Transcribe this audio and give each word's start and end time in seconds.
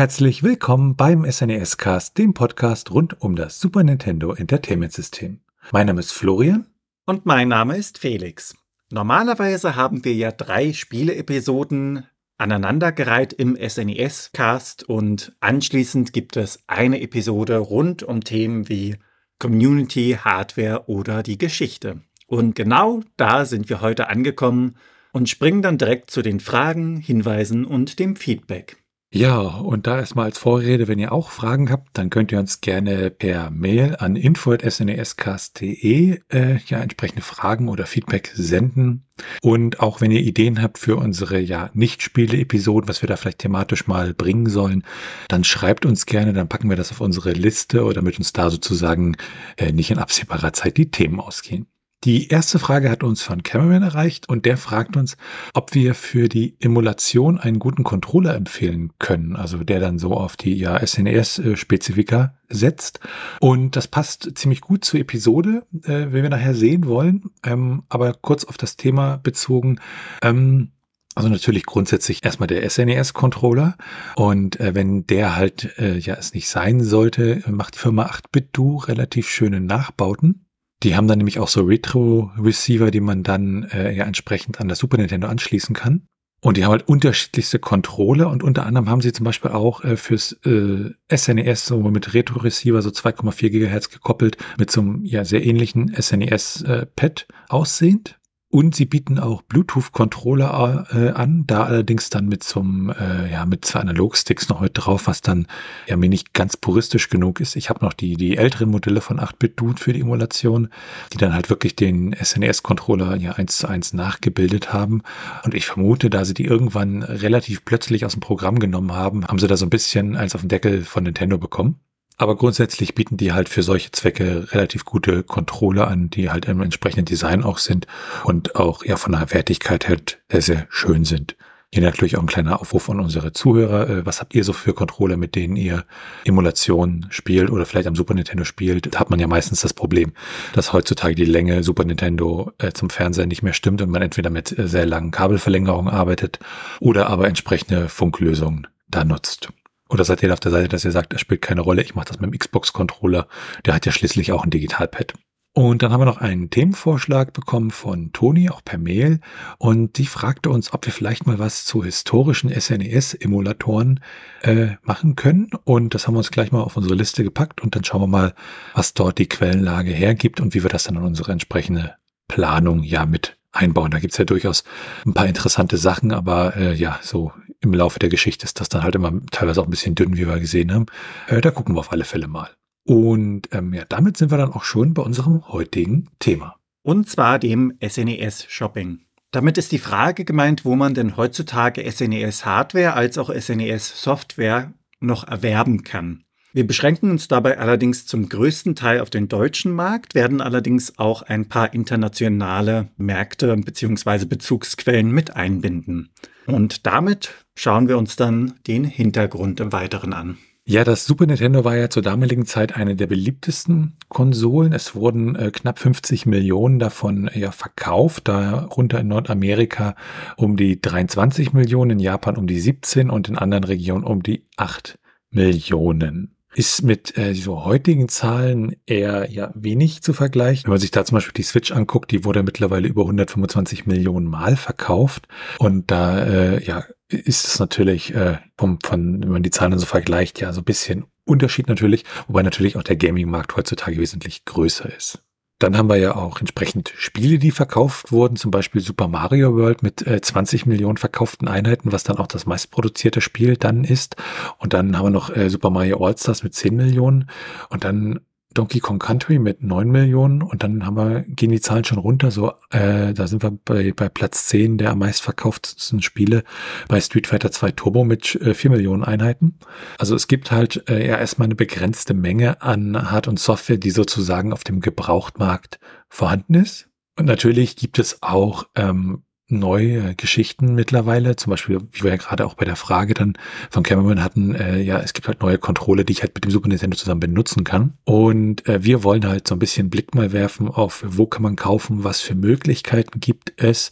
Herzlich 0.00 0.42
willkommen 0.42 0.96
beim 0.96 1.30
SNES 1.30 1.76
Cast, 1.76 2.16
dem 2.16 2.32
Podcast 2.32 2.90
rund 2.90 3.20
um 3.20 3.36
das 3.36 3.60
Super 3.60 3.82
Nintendo 3.82 4.32
Entertainment 4.32 4.94
System. 4.94 5.40
Mein 5.72 5.88
Name 5.88 6.00
ist 6.00 6.12
Florian. 6.12 6.64
Und 7.04 7.26
mein 7.26 7.48
Name 7.48 7.76
ist 7.76 7.98
Felix. 7.98 8.56
Normalerweise 8.90 9.76
haben 9.76 10.02
wir 10.06 10.14
ja 10.14 10.32
drei 10.32 10.72
Spiele-Episoden 10.72 12.06
aneinandergereiht 12.38 13.34
im 13.34 13.58
SNES 13.60 14.30
Cast 14.32 14.84
und 14.84 15.36
anschließend 15.40 16.14
gibt 16.14 16.38
es 16.38 16.60
eine 16.66 17.02
Episode 17.02 17.58
rund 17.58 18.02
um 18.02 18.24
Themen 18.24 18.70
wie 18.70 18.96
Community, 19.38 20.16
Hardware 20.18 20.84
oder 20.86 21.22
die 21.22 21.36
Geschichte. 21.36 22.00
Und 22.26 22.54
genau 22.54 23.02
da 23.18 23.44
sind 23.44 23.68
wir 23.68 23.82
heute 23.82 24.08
angekommen 24.08 24.76
und 25.12 25.28
springen 25.28 25.60
dann 25.60 25.76
direkt 25.76 26.10
zu 26.10 26.22
den 26.22 26.40
Fragen, 26.40 26.96
Hinweisen 26.96 27.66
und 27.66 27.98
dem 27.98 28.16
Feedback. 28.16 28.79
Ja, 29.12 29.40
und 29.40 29.88
da 29.88 29.98
erstmal 29.98 30.26
als 30.26 30.38
Vorrede, 30.38 30.86
wenn 30.86 31.00
ihr 31.00 31.10
auch 31.10 31.32
Fragen 31.32 31.68
habt, 31.68 31.88
dann 31.94 32.10
könnt 32.10 32.30
ihr 32.30 32.38
uns 32.38 32.60
gerne 32.60 33.10
per 33.10 33.50
Mail 33.50 33.96
an 33.98 34.14
info.snescast.de 34.14 36.20
äh, 36.28 36.58
ja 36.66 36.78
entsprechende 36.78 37.22
Fragen 37.22 37.68
oder 37.68 37.86
Feedback 37.86 38.30
senden. 38.32 39.04
Und 39.42 39.80
auch 39.80 40.00
wenn 40.00 40.12
ihr 40.12 40.20
Ideen 40.20 40.62
habt 40.62 40.78
für 40.78 40.94
unsere 40.94 41.40
ja 41.40 41.70
Nicht-Spiele-Episoden, 41.74 42.88
was 42.88 43.02
wir 43.02 43.08
da 43.08 43.16
vielleicht 43.16 43.40
thematisch 43.40 43.88
mal 43.88 44.14
bringen 44.14 44.48
sollen, 44.48 44.84
dann 45.26 45.42
schreibt 45.42 45.86
uns 45.86 46.06
gerne, 46.06 46.32
dann 46.32 46.48
packen 46.48 46.70
wir 46.70 46.76
das 46.76 46.92
auf 46.92 47.00
unsere 47.00 47.32
Liste 47.32 47.84
oder 47.84 48.02
mit 48.02 48.16
uns 48.16 48.32
da 48.32 48.48
sozusagen 48.48 49.16
äh, 49.56 49.72
nicht 49.72 49.90
in 49.90 49.98
absehbarer 49.98 50.52
Zeit 50.52 50.76
die 50.76 50.92
Themen 50.92 51.18
ausgehen. 51.18 51.66
Die 52.04 52.28
erste 52.28 52.58
Frage 52.58 52.88
hat 52.88 53.02
uns 53.02 53.20
von 53.20 53.42
Cameron 53.42 53.82
erreicht 53.82 54.26
und 54.26 54.46
der 54.46 54.56
fragt 54.56 54.96
uns, 54.96 55.18
ob 55.52 55.74
wir 55.74 55.94
für 55.94 56.30
die 56.30 56.56
Emulation 56.58 57.38
einen 57.38 57.58
guten 57.58 57.84
Controller 57.84 58.34
empfehlen 58.34 58.90
können, 58.98 59.36
also 59.36 59.58
der 59.58 59.80
dann 59.80 59.98
so 59.98 60.14
auf 60.14 60.34
die 60.38 60.54
ja, 60.54 60.78
SNES-Spezifika 60.78 62.34
setzt. 62.48 63.00
Und 63.40 63.76
das 63.76 63.86
passt 63.86 64.30
ziemlich 64.36 64.62
gut 64.62 64.82
zur 64.82 64.98
Episode, 64.98 65.66
äh, 65.82 66.06
wenn 66.10 66.22
wir 66.22 66.30
nachher 66.30 66.54
sehen 66.54 66.86
wollen. 66.86 67.32
Ähm, 67.44 67.82
aber 67.90 68.14
kurz 68.14 68.44
auf 68.44 68.56
das 68.56 68.78
Thema 68.78 69.18
bezogen. 69.18 69.78
Ähm, 70.22 70.70
also 71.14 71.28
natürlich 71.28 71.66
grundsätzlich 71.66 72.24
erstmal 72.24 72.46
der 72.46 72.68
SNES-Controller 72.70 73.76
und 74.16 74.58
äh, 74.58 74.74
wenn 74.74 75.06
der 75.06 75.36
halt 75.36 75.76
äh, 75.78 75.98
ja 75.98 76.14
es 76.14 76.32
nicht 76.32 76.48
sein 76.48 76.82
sollte, 76.82 77.42
macht 77.46 77.76
Firma 77.76 78.06
8-Bit-Do 78.06 78.76
relativ 78.76 79.28
schöne 79.28 79.60
Nachbauten. 79.60 80.46
Die 80.82 80.96
haben 80.96 81.08
dann 81.08 81.18
nämlich 81.18 81.38
auch 81.38 81.48
so 81.48 81.62
Retro-Receiver, 81.62 82.90
die 82.90 83.00
man 83.00 83.22
dann 83.22 83.64
äh, 83.64 83.92
ja 83.92 84.04
entsprechend 84.04 84.60
an 84.60 84.68
das 84.68 84.78
Super 84.78 84.96
Nintendo 84.96 85.28
anschließen 85.28 85.74
kann. 85.74 86.06
Und 86.42 86.56
die 86.56 86.64
haben 86.64 86.72
halt 86.72 86.88
unterschiedlichste 86.88 87.58
Controller 87.58 88.30
und 88.30 88.42
unter 88.42 88.64
anderem 88.64 88.88
haben 88.88 89.02
sie 89.02 89.12
zum 89.12 89.24
Beispiel 89.24 89.50
auch 89.50 89.84
äh, 89.84 89.96
fürs 89.96 90.32
äh, 90.46 90.90
SNES 91.14 91.66
so 91.66 91.80
mit 91.80 92.14
Retro-Receiver 92.14 92.80
so 92.80 92.88
2,4 92.88 93.50
Gigahertz 93.50 93.90
gekoppelt 93.90 94.38
mit 94.58 94.70
so 94.70 94.80
einem 94.80 95.04
ja 95.04 95.26
sehr 95.26 95.44
ähnlichen 95.44 95.94
SNES-Pad 95.94 97.26
äh, 97.28 97.32
aussehend. 97.48 98.18
Und 98.52 98.74
sie 98.74 98.84
bieten 98.84 99.20
auch 99.20 99.42
Bluetooth-Controller 99.42 100.88
äh, 100.92 101.10
an, 101.10 101.44
da 101.46 101.62
allerdings 101.62 102.10
dann 102.10 102.26
mit 102.26 102.42
zum, 102.42 102.90
äh, 102.90 103.30
ja, 103.30 103.46
mit 103.46 103.64
zwei 103.64 103.78
Analogsticks 103.78 104.48
noch 104.48 104.58
heute 104.58 104.80
drauf, 104.80 105.06
was 105.06 105.20
dann 105.20 105.46
ja 105.86 105.96
mir 105.96 106.08
nicht 106.08 106.34
ganz 106.34 106.56
puristisch 106.56 107.10
genug 107.10 107.38
ist. 107.38 107.54
Ich 107.54 107.70
habe 107.70 107.84
noch 107.84 107.92
die, 107.92 108.16
die 108.16 108.36
älteren 108.36 108.68
Modelle 108.70 109.02
von 109.02 109.20
8-Bit-Dude 109.20 109.80
für 109.80 109.92
die 109.92 110.00
Emulation, 110.00 110.68
die 111.12 111.16
dann 111.16 111.32
halt 111.32 111.48
wirklich 111.48 111.76
den 111.76 112.12
SNES-Controller 112.12 113.14
ja 113.14 113.34
eins 113.34 113.58
zu 113.58 113.68
eins 113.68 113.92
nachgebildet 113.92 114.72
haben. 114.72 115.02
Und 115.44 115.54
ich 115.54 115.66
vermute, 115.66 116.10
da 116.10 116.24
sie 116.24 116.34
die 116.34 116.44
irgendwann 116.44 117.04
relativ 117.04 117.64
plötzlich 117.64 118.04
aus 118.04 118.14
dem 118.14 118.20
Programm 118.20 118.58
genommen 118.58 118.90
haben, 118.90 119.24
haben 119.26 119.38
sie 119.38 119.46
da 119.46 119.56
so 119.56 119.66
ein 119.66 119.70
bisschen 119.70 120.16
eins 120.16 120.34
auf 120.34 120.40
den 120.40 120.48
Deckel 120.48 120.82
von 120.82 121.04
Nintendo 121.04 121.38
bekommen. 121.38 121.78
Aber 122.20 122.36
grundsätzlich 122.36 122.94
bieten 122.94 123.16
die 123.16 123.32
halt 123.32 123.48
für 123.48 123.62
solche 123.62 123.92
Zwecke 123.92 124.52
relativ 124.52 124.84
gute 124.84 125.22
Controller 125.22 125.88
an, 125.88 126.10
die 126.10 126.28
halt 126.28 126.44
im 126.44 126.60
entsprechenden 126.60 127.06
Design 127.06 127.42
auch 127.42 127.56
sind 127.56 127.86
und 128.24 128.56
auch 128.56 128.84
ja 128.84 128.96
von 128.96 129.12
der 129.12 129.32
Wertigkeit 129.32 129.88
her 129.88 129.96
sehr, 130.30 130.42
sehr 130.42 130.66
schön 130.68 131.06
sind. 131.06 131.34
Hier 131.72 131.82
natürlich 131.82 132.18
auch 132.18 132.20
ein 132.20 132.26
kleiner 132.26 132.60
Aufruf 132.60 132.90
an 132.90 133.00
unsere 133.00 133.32
Zuhörer. 133.32 133.88
Äh, 133.88 134.06
was 134.06 134.20
habt 134.20 134.34
ihr 134.34 134.44
so 134.44 134.52
für 134.52 134.74
Controller, 134.74 135.16
mit 135.16 135.34
denen 135.34 135.56
ihr 135.56 135.86
Emulation 136.26 137.06
spielt 137.08 137.48
oder 137.48 137.64
vielleicht 137.64 137.88
am 137.88 137.96
Super 137.96 138.12
Nintendo 138.12 138.44
spielt? 138.44 138.94
Da 138.94 139.00
hat 139.00 139.08
man 139.08 139.18
ja 139.18 139.26
meistens 139.26 139.62
das 139.62 139.72
Problem, 139.72 140.12
dass 140.52 140.74
heutzutage 140.74 141.14
die 141.14 141.24
Länge 141.24 141.62
Super 141.62 141.86
Nintendo 141.86 142.52
äh, 142.58 142.72
zum 142.72 142.90
Fernseher 142.90 143.28
nicht 143.28 143.42
mehr 143.42 143.54
stimmt 143.54 143.80
und 143.80 143.88
man 143.88 144.02
entweder 144.02 144.28
mit 144.28 144.58
äh, 144.58 144.68
sehr 144.68 144.84
langen 144.84 145.10
Kabelverlängerungen 145.10 145.90
arbeitet 145.90 146.38
oder 146.80 147.08
aber 147.08 147.28
entsprechende 147.28 147.88
Funklösungen 147.88 148.66
da 148.90 149.06
nutzt. 149.06 149.48
Oder 149.90 150.04
seid 150.04 150.22
ihr 150.22 150.32
auf 150.32 150.40
der 150.40 150.52
Seite, 150.52 150.68
dass 150.68 150.84
ihr 150.84 150.92
sagt, 150.92 151.12
es 151.12 151.20
spielt 151.20 151.42
keine 151.42 151.60
Rolle, 151.60 151.82
ich 151.82 151.94
mache 151.94 152.06
das 152.06 152.20
mit 152.20 152.32
dem 152.32 152.38
Xbox-Controller, 152.38 153.26
der 153.66 153.74
hat 153.74 153.86
ja 153.86 153.92
schließlich 153.92 154.32
auch 154.32 154.44
ein 154.44 154.50
Digitalpad. 154.50 155.14
Und 155.52 155.82
dann 155.82 155.90
haben 155.90 156.00
wir 156.00 156.04
noch 156.04 156.20
einen 156.20 156.48
Themenvorschlag 156.48 157.32
bekommen 157.32 157.72
von 157.72 158.12
Toni, 158.12 158.50
auch 158.50 158.62
per 158.64 158.78
Mail. 158.78 159.18
Und 159.58 159.98
die 159.98 160.06
fragte 160.06 160.48
uns, 160.48 160.72
ob 160.72 160.86
wir 160.86 160.92
vielleicht 160.92 161.26
mal 161.26 161.40
was 161.40 161.64
zu 161.64 161.82
historischen 161.82 162.50
SNES-Emulatoren 162.50 163.98
äh, 164.42 164.76
machen 164.82 165.16
können. 165.16 165.50
Und 165.64 165.94
das 165.94 166.06
haben 166.06 166.14
wir 166.14 166.18
uns 166.18 166.30
gleich 166.30 166.52
mal 166.52 166.62
auf 166.62 166.76
unsere 166.76 166.94
Liste 166.94 167.24
gepackt. 167.24 167.62
Und 167.62 167.74
dann 167.74 167.82
schauen 167.82 168.02
wir 168.02 168.06
mal, 168.06 168.34
was 168.74 168.94
dort 168.94 169.18
die 169.18 169.28
Quellenlage 169.28 169.90
hergibt 169.90 170.40
und 170.40 170.54
wie 170.54 170.62
wir 170.62 170.70
das 170.70 170.84
dann 170.84 170.94
in 170.94 171.02
unsere 171.02 171.32
entsprechende 171.32 171.96
Planung 172.28 172.84
ja 172.84 173.04
mit 173.04 173.36
einbauen. 173.50 173.90
Da 173.90 173.98
gibt's 173.98 174.18
ja 174.18 174.24
durchaus 174.24 174.62
ein 175.04 175.14
paar 175.14 175.26
interessante 175.26 175.78
Sachen, 175.78 176.12
aber 176.12 176.56
äh, 176.56 176.74
ja, 176.74 177.00
so 177.02 177.32
im 177.60 177.74
Laufe 177.74 177.98
der 177.98 178.08
Geschichte 178.08 178.44
ist 178.44 178.60
das 178.60 178.68
dann 178.68 178.82
halt 178.82 178.94
immer 178.94 179.12
teilweise 179.30 179.60
auch 179.60 179.66
ein 179.66 179.70
bisschen 179.70 179.94
dünn, 179.94 180.16
wie 180.16 180.26
wir 180.26 180.40
gesehen 180.40 180.72
haben. 180.72 180.86
Äh, 181.28 181.40
da 181.40 181.50
gucken 181.50 181.74
wir 181.74 181.80
auf 181.80 181.92
alle 181.92 182.04
Fälle 182.04 182.28
mal. 182.28 182.50
Und 182.84 183.48
ähm, 183.52 183.74
ja, 183.74 183.84
damit 183.88 184.16
sind 184.16 184.30
wir 184.30 184.38
dann 184.38 184.52
auch 184.52 184.64
schon 184.64 184.94
bei 184.94 185.02
unserem 185.02 185.46
heutigen 185.48 186.08
Thema. 186.18 186.56
Und 186.82 187.08
zwar 187.08 187.38
dem 187.38 187.74
SNES 187.86 188.46
Shopping. 188.48 189.00
Damit 189.32 189.58
ist 189.58 189.70
die 189.70 189.78
Frage 189.78 190.24
gemeint, 190.24 190.64
wo 190.64 190.74
man 190.74 190.94
denn 190.94 191.16
heutzutage 191.16 191.88
SNES 191.88 192.44
Hardware 192.44 192.94
als 192.94 193.18
auch 193.18 193.32
SNES 193.32 194.02
Software 194.02 194.72
noch 194.98 195.28
erwerben 195.28 195.84
kann. 195.84 196.24
Wir 196.52 196.66
beschränken 196.66 197.12
uns 197.12 197.28
dabei 197.28 197.58
allerdings 197.58 198.06
zum 198.06 198.28
größten 198.28 198.74
Teil 198.74 199.00
auf 199.00 199.08
den 199.08 199.28
deutschen 199.28 199.70
Markt, 199.70 200.16
werden 200.16 200.40
allerdings 200.40 200.98
auch 200.98 201.22
ein 201.22 201.48
paar 201.48 201.72
internationale 201.72 202.88
Märkte 202.96 203.56
bzw. 203.56 204.24
Bezugsquellen 204.24 205.12
mit 205.12 205.36
einbinden. 205.36 206.10
Und 206.46 206.86
damit 206.86 207.30
schauen 207.54 207.86
wir 207.86 207.98
uns 207.98 208.16
dann 208.16 208.54
den 208.66 208.82
Hintergrund 208.82 209.60
im 209.60 209.70
Weiteren 209.70 210.12
an. 210.12 210.38
Ja, 210.64 210.82
das 210.82 211.06
Super 211.06 211.26
Nintendo 211.26 211.64
war 211.64 211.76
ja 211.76 211.88
zur 211.88 212.02
damaligen 212.02 212.46
Zeit 212.46 212.74
eine 212.76 212.96
der 212.96 213.06
beliebtesten 213.06 213.96
Konsolen. 214.08 214.72
Es 214.72 214.94
wurden 214.96 215.36
äh, 215.36 215.50
knapp 215.52 215.78
50 215.78 216.26
Millionen 216.26 216.80
davon 216.80 217.28
äh, 217.28 217.38
ja 217.38 217.52
verkauft, 217.52 218.26
darunter 218.26 219.00
in 219.00 219.08
Nordamerika 219.08 219.94
um 220.36 220.56
die 220.56 220.80
23 220.80 221.52
Millionen, 221.52 221.92
in 221.92 221.98
Japan 222.00 222.36
um 222.36 222.46
die 222.46 222.60
17 222.60 223.08
und 223.08 223.28
in 223.28 223.38
anderen 223.38 223.64
Regionen 223.64 224.04
um 224.04 224.22
die 224.22 224.46
8 224.56 224.98
Millionen 225.30 226.36
ist 226.54 226.82
mit 226.82 227.16
äh, 227.16 227.34
so 227.34 227.64
heutigen 227.64 228.08
Zahlen 228.08 228.76
eher 228.86 229.30
ja 229.30 229.52
wenig 229.54 230.02
zu 230.02 230.12
vergleichen. 230.12 230.64
Wenn 230.64 230.72
man 230.72 230.80
sich 230.80 230.90
da 230.90 231.04
zum 231.04 231.16
Beispiel 231.16 231.34
die 231.34 231.42
Switch 231.42 231.72
anguckt, 231.72 232.10
die 232.10 232.24
wurde 232.24 232.42
mittlerweile 232.42 232.88
über 232.88 233.02
125 233.02 233.86
Millionen 233.86 234.26
Mal 234.26 234.56
verkauft 234.56 235.28
und 235.58 235.90
da 235.90 236.24
äh, 236.24 236.64
ja 236.64 236.84
ist 237.08 237.46
es 237.46 237.58
natürlich 237.58 238.14
äh, 238.14 238.38
vom, 238.56 238.78
von, 238.82 239.22
wenn 239.22 239.30
man 239.30 239.42
die 239.42 239.50
Zahlen 239.50 239.78
so 239.78 239.86
vergleicht, 239.86 240.40
ja 240.40 240.52
so 240.52 240.60
ein 240.60 240.64
bisschen 240.64 241.06
Unterschied 241.24 241.68
natürlich, 241.68 242.04
wobei 242.26 242.42
natürlich 242.42 242.76
auch 242.76 242.82
der 242.82 242.96
Gaming-Markt 242.96 243.56
heutzutage 243.56 243.98
wesentlich 243.98 244.44
größer 244.44 244.94
ist. 244.94 245.22
Dann 245.60 245.76
haben 245.76 245.90
wir 245.90 245.96
ja 245.96 246.16
auch 246.16 246.40
entsprechend 246.40 246.92
Spiele, 246.96 247.38
die 247.38 247.50
verkauft 247.50 248.12
wurden, 248.12 248.36
zum 248.36 248.50
Beispiel 248.50 248.80
Super 248.80 249.08
Mario 249.08 249.54
World 249.54 249.82
mit 249.82 250.06
äh, 250.06 250.20
20 250.20 250.64
Millionen 250.64 250.96
verkauften 250.96 251.48
Einheiten, 251.48 251.92
was 251.92 252.02
dann 252.02 252.16
auch 252.16 252.26
das 252.26 252.46
meistproduzierte 252.46 253.20
Spiel 253.20 253.58
dann 253.58 253.84
ist. 253.84 254.16
Und 254.56 254.72
dann 254.72 254.96
haben 254.96 255.04
wir 255.04 255.10
noch 255.10 255.36
äh, 255.36 255.50
Super 255.50 255.68
Mario 255.68 256.04
All-Stars 256.04 256.42
mit 256.42 256.54
10 256.54 256.74
Millionen. 256.74 257.30
Und 257.68 257.84
dann 257.84 258.20
Donkey 258.54 258.80
Kong 258.80 258.98
Country 258.98 259.38
mit 259.38 259.62
9 259.62 259.88
Millionen 259.88 260.42
und 260.42 260.62
dann 260.62 260.84
haben 260.84 260.96
wir, 260.96 261.22
gehen 261.22 261.50
die 261.50 261.60
Zahlen 261.60 261.84
schon 261.84 261.98
runter, 261.98 262.30
so, 262.30 262.52
äh, 262.70 263.14
da 263.14 263.26
sind 263.26 263.42
wir 263.42 263.52
bei, 263.64 263.92
bei 263.92 264.08
Platz 264.08 264.46
10 264.46 264.78
der 264.78 264.90
am 264.90 264.98
meistverkauftesten 264.98 266.02
Spiele 266.02 266.42
bei 266.88 267.00
Street 267.00 267.28
Fighter 267.28 267.52
2 267.52 267.72
Turbo 267.72 268.04
mit 268.04 268.34
äh, 268.36 268.54
4 268.54 268.70
Millionen 268.70 269.04
Einheiten. 269.04 269.58
Also 269.98 270.14
es 270.14 270.26
gibt 270.26 270.50
halt 270.50 270.88
äh, 270.88 271.06
ja 271.06 271.16
erstmal 271.16 271.46
eine 271.46 271.54
begrenzte 271.54 272.14
Menge 272.14 272.60
an 272.62 273.10
Hard- 273.10 273.28
und 273.28 273.38
Software, 273.38 273.78
die 273.78 273.90
sozusagen 273.90 274.52
auf 274.52 274.64
dem 274.64 274.80
Gebrauchtmarkt 274.80 275.78
vorhanden 276.08 276.54
ist. 276.54 276.88
Und 277.18 277.26
natürlich 277.26 277.76
gibt 277.76 277.98
es 277.98 278.22
auch 278.22 278.64
ähm, 278.74 279.22
neue 279.50 280.14
Geschichten 280.14 280.74
mittlerweile. 280.74 281.36
Zum 281.36 281.50
Beispiel, 281.50 281.80
wie 281.92 282.02
wir 282.02 282.10
ja 282.10 282.16
gerade 282.16 282.46
auch 282.46 282.54
bei 282.54 282.64
der 282.64 282.76
Frage 282.76 283.14
dann 283.14 283.34
von 283.70 283.82
Cameron 283.82 284.22
hatten, 284.22 284.54
äh, 284.54 284.80
ja, 284.80 284.98
es 285.00 285.12
gibt 285.12 285.28
halt 285.28 285.40
neue 285.40 285.58
Kontrolle, 285.58 286.04
die 286.04 286.12
ich 286.12 286.22
halt 286.22 286.34
mit 286.34 286.44
dem 286.44 286.50
Super 286.50 286.68
Nintendo 286.68 286.96
zusammen 286.96 287.20
benutzen 287.20 287.64
kann. 287.64 287.94
Und 288.04 288.66
äh, 288.68 288.82
wir 288.84 289.04
wollen 289.04 289.26
halt 289.26 289.46
so 289.48 289.54
ein 289.54 289.58
bisschen 289.58 289.90
Blick 289.90 290.14
mal 290.14 290.32
werfen 290.32 290.68
auf, 290.68 291.04
wo 291.06 291.26
kann 291.26 291.42
man 291.42 291.56
kaufen, 291.56 292.04
was 292.04 292.20
für 292.20 292.34
Möglichkeiten 292.34 293.20
gibt 293.20 293.52
es. 293.56 293.90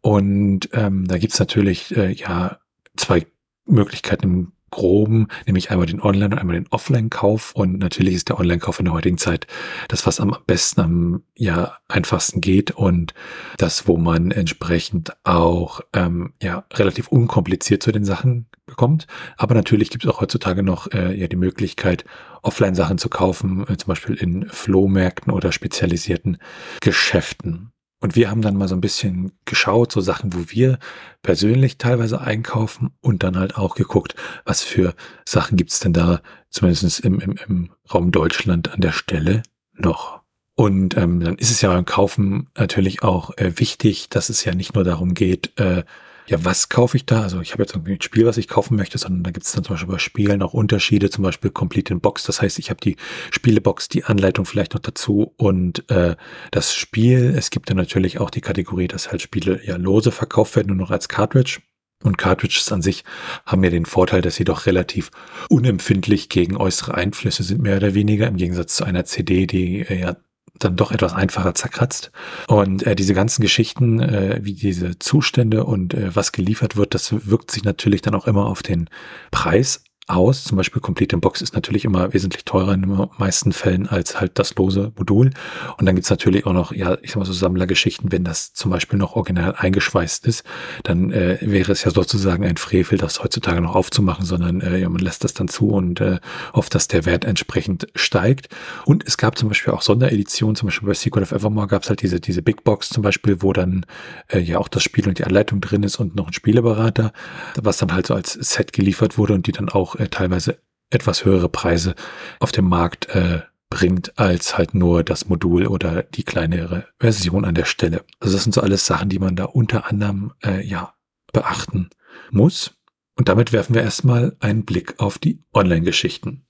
Und 0.00 0.68
ähm, 0.72 1.06
da 1.06 1.18
gibt's 1.18 1.38
natürlich 1.38 1.96
äh, 1.96 2.12
ja 2.12 2.58
zwei 2.96 3.26
Möglichkeiten 3.66 4.24
im 4.24 4.52
groben, 4.74 5.28
nämlich 5.46 5.70
einmal 5.70 5.86
den 5.86 6.02
Online- 6.02 6.34
und 6.34 6.38
einmal 6.38 6.56
den 6.56 6.68
Offline-Kauf. 6.68 7.52
Und 7.54 7.78
natürlich 7.78 8.14
ist 8.14 8.28
der 8.28 8.38
Online-Kauf 8.38 8.78
in 8.78 8.86
der 8.86 8.94
heutigen 8.94 9.18
Zeit 9.18 9.46
das, 9.88 10.06
was 10.06 10.20
am 10.20 10.36
besten, 10.46 10.80
am 10.80 11.22
ja 11.36 11.76
einfachsten 11.88 12.40
geht 12.40 12.72
und 12.72 13.14
das, 13.56 13.86
wo 13.86 13.96
man 13.96 14.30
entsprechend 14.30 15.12
auch 15.24 15.80
ähm, 15.92 16.32
ja 16.42 16.64
relativ 16.74 17.08
unkompliziert 17.08 17.82
zu 17.82 17.92
den 17.92 18.04
Sachen 18.04 18.46
bekommt. 18.66 19.06
Aber 19.36 19.54
natürlich 19.54 19.90
gibt 19.90 20.04
es 20.04 20.10
auch 20.10 20.20
heutzutage 20.20 20.62
noch 20.62 20.90
äh, 20.92 21.14
ja 21.14 21.28
die 21.28 21.36
Möglichkeit, 21.36 22.04
Offline-Sachen 22.42 22.98
zu 22.98 23.08
kaufen, 23.08 23.64
äh, 23.68 23.76
zum 23.76 23.88
Beispiel 23.88 24.16
in 24.16 24.48
Flohmärkten 24.48 25.32
oder 25.32 25.52
spezialisierten 25.52 26.38
Geschäften. 26.80 27.73
Und 28.04 28.16
wir 28.16 28.30
haben 28.30 28.42
dann 28.42 28.58
mal 28.58 28.68
so 28.68 28.74
ein 28.74 28.82
bisschen 28.82 29.32
geschaut, 29.46 29.90
so 29.90 30.02
Sachen, 30.02 30.34
wo 30.34 30.50
wir 30.50 30.78
persönlich 31.22 31.78
teilweise 31.78 32.20
einkaufen 32.20 32.90
und 33.00 33.22
dann 33.22 33.38
halt 33.38 33.56
auch 33.56 33.76
geguckt, 33.76 34.14
was 34.44 34.62
für 34.62 34.94
Sachen 35.24 35.56
gibt's 35.56 35.80
denn 35.80 35.94
da, 35.94 36.20
zumindest 36.50 37.00
im, 37.00 37.18
im, 37.18 37.36
im 37.48 37.70
Raum 37.94 38.12
Deutschland 38.12 38.70
an 38.70 38.82
der 38.82 38.92
Stelle 38.92 39.42
noch. 39.72 40.20
Und 40.54 40.98
ähm, 40.98 41.20
dann 41.20 41.36
ist 41.36 41.50
es 41.50 41.62
ja 41.62 41.70
beim 41.70 41.86
Kaufen 41.86 42.50
natürlich 42.58 43.02
auch 43.02 43.38
äh, 43.38 43.58
wichtig, 43.58 44.10
dass 44.10 44.28
es 44.28 44.44
ja 44.44 44.54
nicht 44.54 44.74
nur 44.74 44.84
darum 44.84 45.14
geht, 45.14 45.58
äh, 45.58 45.82
ja, 46.26 46.42
was 46.44 46.68
kaufe 46.68 46.96
ich 46.96 47.04
da? 47.04 47.22
Also 47.22 47.40
ich 47.40 47.52
habe 47.52 47.62
jetzt 47.62 47.74
irgendwie 47.74 47.92
ein 47.92 48.02
Spiel, 48.02 48.24
was 48.26 48.36
ich 48.36 48.48
kaufen 48.48 48.76
möchte, 48.76 48.96
sondern 48.98 49.24
da 49.24 49.30
gibt 49.30 49.46
es 49.46 49.52
dann 49.52 49.64
zum 49.64 49.74
Beispiel 49.74 49.92
bei 49.92 49.98
Spielen 49.98 50.42
auch 50.42 50.54
Unterschiede, 50.54 51.10
zum 51.10 51.22
Beispiel 51.22 51.50
Complete 51.50 51.92
in 51.92 52.00
Box. 52.00 52.24
Das 52.24 52.40
heißt, 52.40 52.58
ich 52.58 52.70
habe 52.70 52.80
die 52.80 52.96
Spielebox, 53.30 53.88
die 53.88 54.04
Anleitung 54.04 54.46
vielleicht 54.46 54.74
noch 54.74 54.80
dazu 54.80 55.34
und 55.36 55.88
äh, 55.90 56.16
das 56.50 56.74
Spiel. 56.74 57.34
Es 57.36 57.50
gibt 57.50 57.68
dann 57.68 57.76
natürlich 57.76 58.20
auch 58.20 58.30
die 58.30 58.40
Kategorie, 58.40 58.88
dass 58.88 59.10
halt 59.10 59.20
Spiele 59.20 59.60
ja 59.64 59.76
lose 59.76 60.12
verkauft 60.12 60.56
werden, 60.56 60.68
nur 60.68 60.76
noch 60.76 60.90
als 60.90 61.08
Cartridge. 61.08 61.60
Und 62.02 62.18
Cartridges 62.18 62.70
an 62.70 62.82
sich 62.82 63.02
haben 63.46 63.64
ja 63.64 63.70
den 63.70 63.86
Vorteil, 63.86 64.20
dass 64.20 64.34
sie 64.34 64.44
doch 64.44 64.66
relativ 64.66 65.10
unempfindlich 65.48 66.28
gegen 66.28 66.56
äußere 66.56 66.94
Einflüsse 66.94 67.42
sind, 67.42 67.62
mehr 67.62 67.78
oder 67.78 67.94
weniger, 67.94 68.26
im 68.26 68.36
Gegensatz 68.36 68.76
zu 68.76 68.84
einer 68.84 69.06
CD, 69.06 69.46
die 69.46 69.80
äh, 69.80 70.00
ja 70.00 70.16
dann 70.58 70.76
doch 70.76 70.92
etwas 70.92 71.14
einfacher 71.14 71.54
zerkratzt. 71.54 72.12
Und 72.46 72.84
äh, 72.84 72.94
diese 72.94 73.14
ganzen 73.14 73.42
Geschichten, 73.42 74.00
äh, 74.00 74.40
wie 74.42 74.54
diese 74.54 74.98
Zustände 74.98 75.64
und 75.64 75.94
äh, 75.94 76.14
was 76.14 76.32
geliefert 76.32 76.76
wird, 76.76 76.94
das 76.94 77.26
wirkt 77.26 77.50
sich 77.50 77.64
natürlich 77.64 78.02
dann 78.02 78.14
auch 78.14 78.26
immer 78.26 78.46
auf 78.46 78.62
den 78.62 78.88
Preis 79.30 79.84
aus. 80.06 80.44
Zum 80.44 80.56
Beispiel 80.56 80.80
Complete 80.80 81.16
in 81.16 81.20
Box 81.20 81.40
ist 81.40 81.54
natürlich 81.54 81.84
immer 81.84 82.12
wesentlich 82.12 82.44
teurer 82.44 82.74
in 82.74 82.82
den 82.82 83.08
meisten 83.18 83.52
Fällen 83.52 83.88
als 83.88 84.20
halt 84.20 84.38
das 84.38 84.54
lose 84.56 84.92
Modul. 84.96 85.30
Und 85.78 85.86
dann 85.86 85.94
gibt's 85.94 86.10
natürlich 86.10 86.46
auch 86.46 86.52
noch, 86.52 86.72
ja, 86.72 86.96
ich 87.02 87.12
sag 87.12 87.18
mal 87.18 87.24
so 87.24 87.32
Sammlergeschichten, 87.32 88.12
wenn 88.12 88.24
das 88.24 88.52
zum 88.52 88.70
Beispiel 88.70 88.98
noch 88.98 89.16
original 89.16 89.54
eingeschweißt 89.56 90.26
ist, 90.26 90.44
dann 90.82 91.12
äh, 91.12 91.38
wäre 91.40 91.72
es 91.72 91.84
ja 91.84 91.90
sozusagen 91.90 92.44
ein 92.44 92.56
Frevel, 92.56 92.98
das 92.98 93.22
heutzutage 93.22 93.60
noch 93.60 93.74
aufzumachen, 93.74 94.24
sondern 94.24 94.60
äh, 94.60 94.78
ja, 94.78 94.88
man 94.88 95.00
lässt 95.00 95.24
das 95.24 95.34
dann 95.34 95.48
zu 95.48 95.68
und 95.68 96.00
äh, 96.00 96.18
hofft, 96.52 96.74
dass 96.74 96.88
der 96.88 97.06
Wert 97.06 97.24
entsprechend 97.24 97.86
steigt. 97.94 98.48
Und 98.84 99.04
es 99.06 99.16
gab 99.16 99.38
zum 99.38 99.48
Beispiel 99.48 99.72
auch 99.72 99.82
Sondereditionen, 99.82 100.56
zum 100.56 100.68
Beispiel 100.68 100.88
bei 100.88 100.94
Secret 100.94 101.22
of 101.22 101.32
Evermore 101.32 101.66
gab's 101.66 101.88
halt 101.88 102.02
diese, 102.02 102.20
diese 102.20 102.42
Big 102.42 102.64
Box 102.64 102.88
zum 102.90 103.02
Beispiel, 103.02 103.42
wo 103.42 103.52
dann 103.52 103.86
äh, 104.28 104.38
ja 104.38 104.58
auch 104.58 104.68
das 104.68 104.82
Spiel 104.82 105.08
und 105.08 105.18
die 105.18 105.24
Anleitung 105.24 105.60
drin 105.60 105.82
ist 105.82 105.96
und 105.96 106.14
noch 106.14 106.26
ein 106.26 106.32
Spieleberater, 106.32 107.12
was 107.60 107.78
dann 107.78 107.92
halt 107.92 108.06
so 108.06 108.14
als 108.14 108.32
Set 108.32 108.72
geliefert 108.72 109.18
wurde 109.18 109.34
und 109.34 109.46
die 109.46 109.52
dann 109.52 109.68
auch 109.68 109.93
äh, 109.96 110.08
teilweise 110.08 110.58
etwas 110.90 111.24
höhere 111.24 111.48
Preise 111.48 111.94
auf 112.40 112.52
dem 112.52 112.68
Markt 112.68 113.08
äh, 113.14 113.42
bringt 113.70 114.18
als 114.18 114.56
halt 114.56 114.74
nur 114.74 115.02
das 115.02 115.28
Modul 115.28 115.66
oder 115.66 116.04
die 116.04 116.22
kleinere 116.22 116.86
Version 117.00 117.44
an 117.44 117.54
der 117.54 117.64
Stelle. 117.64 118.04
Also 118.20 118.36
das 118.36 118.44
sind 118.44 118.52
so 118.54 118.60
alles 118.60 118.86
Sachen, 118.86 119.08
die 119.08 119.18
man 119.18 119.34
da 119.34 119.46
unter 119.46 119.86
anderem 119.86 120.32
äh, 120.44 120.64
ja 120.64 120.94
beachten 121.32 121.90
muss. 122.30 122.74
Und 123.16 123.28
damit 123.28 123.52
werfen 123.52 123.74
wir 123.74 123.82
erstmal 123.82 124.36
einen 124.40 124.64
Blick 124.64 124.94
auf 124.98 125.18
die 125.18 125.42
Online-Geschichten. 125.52 126.46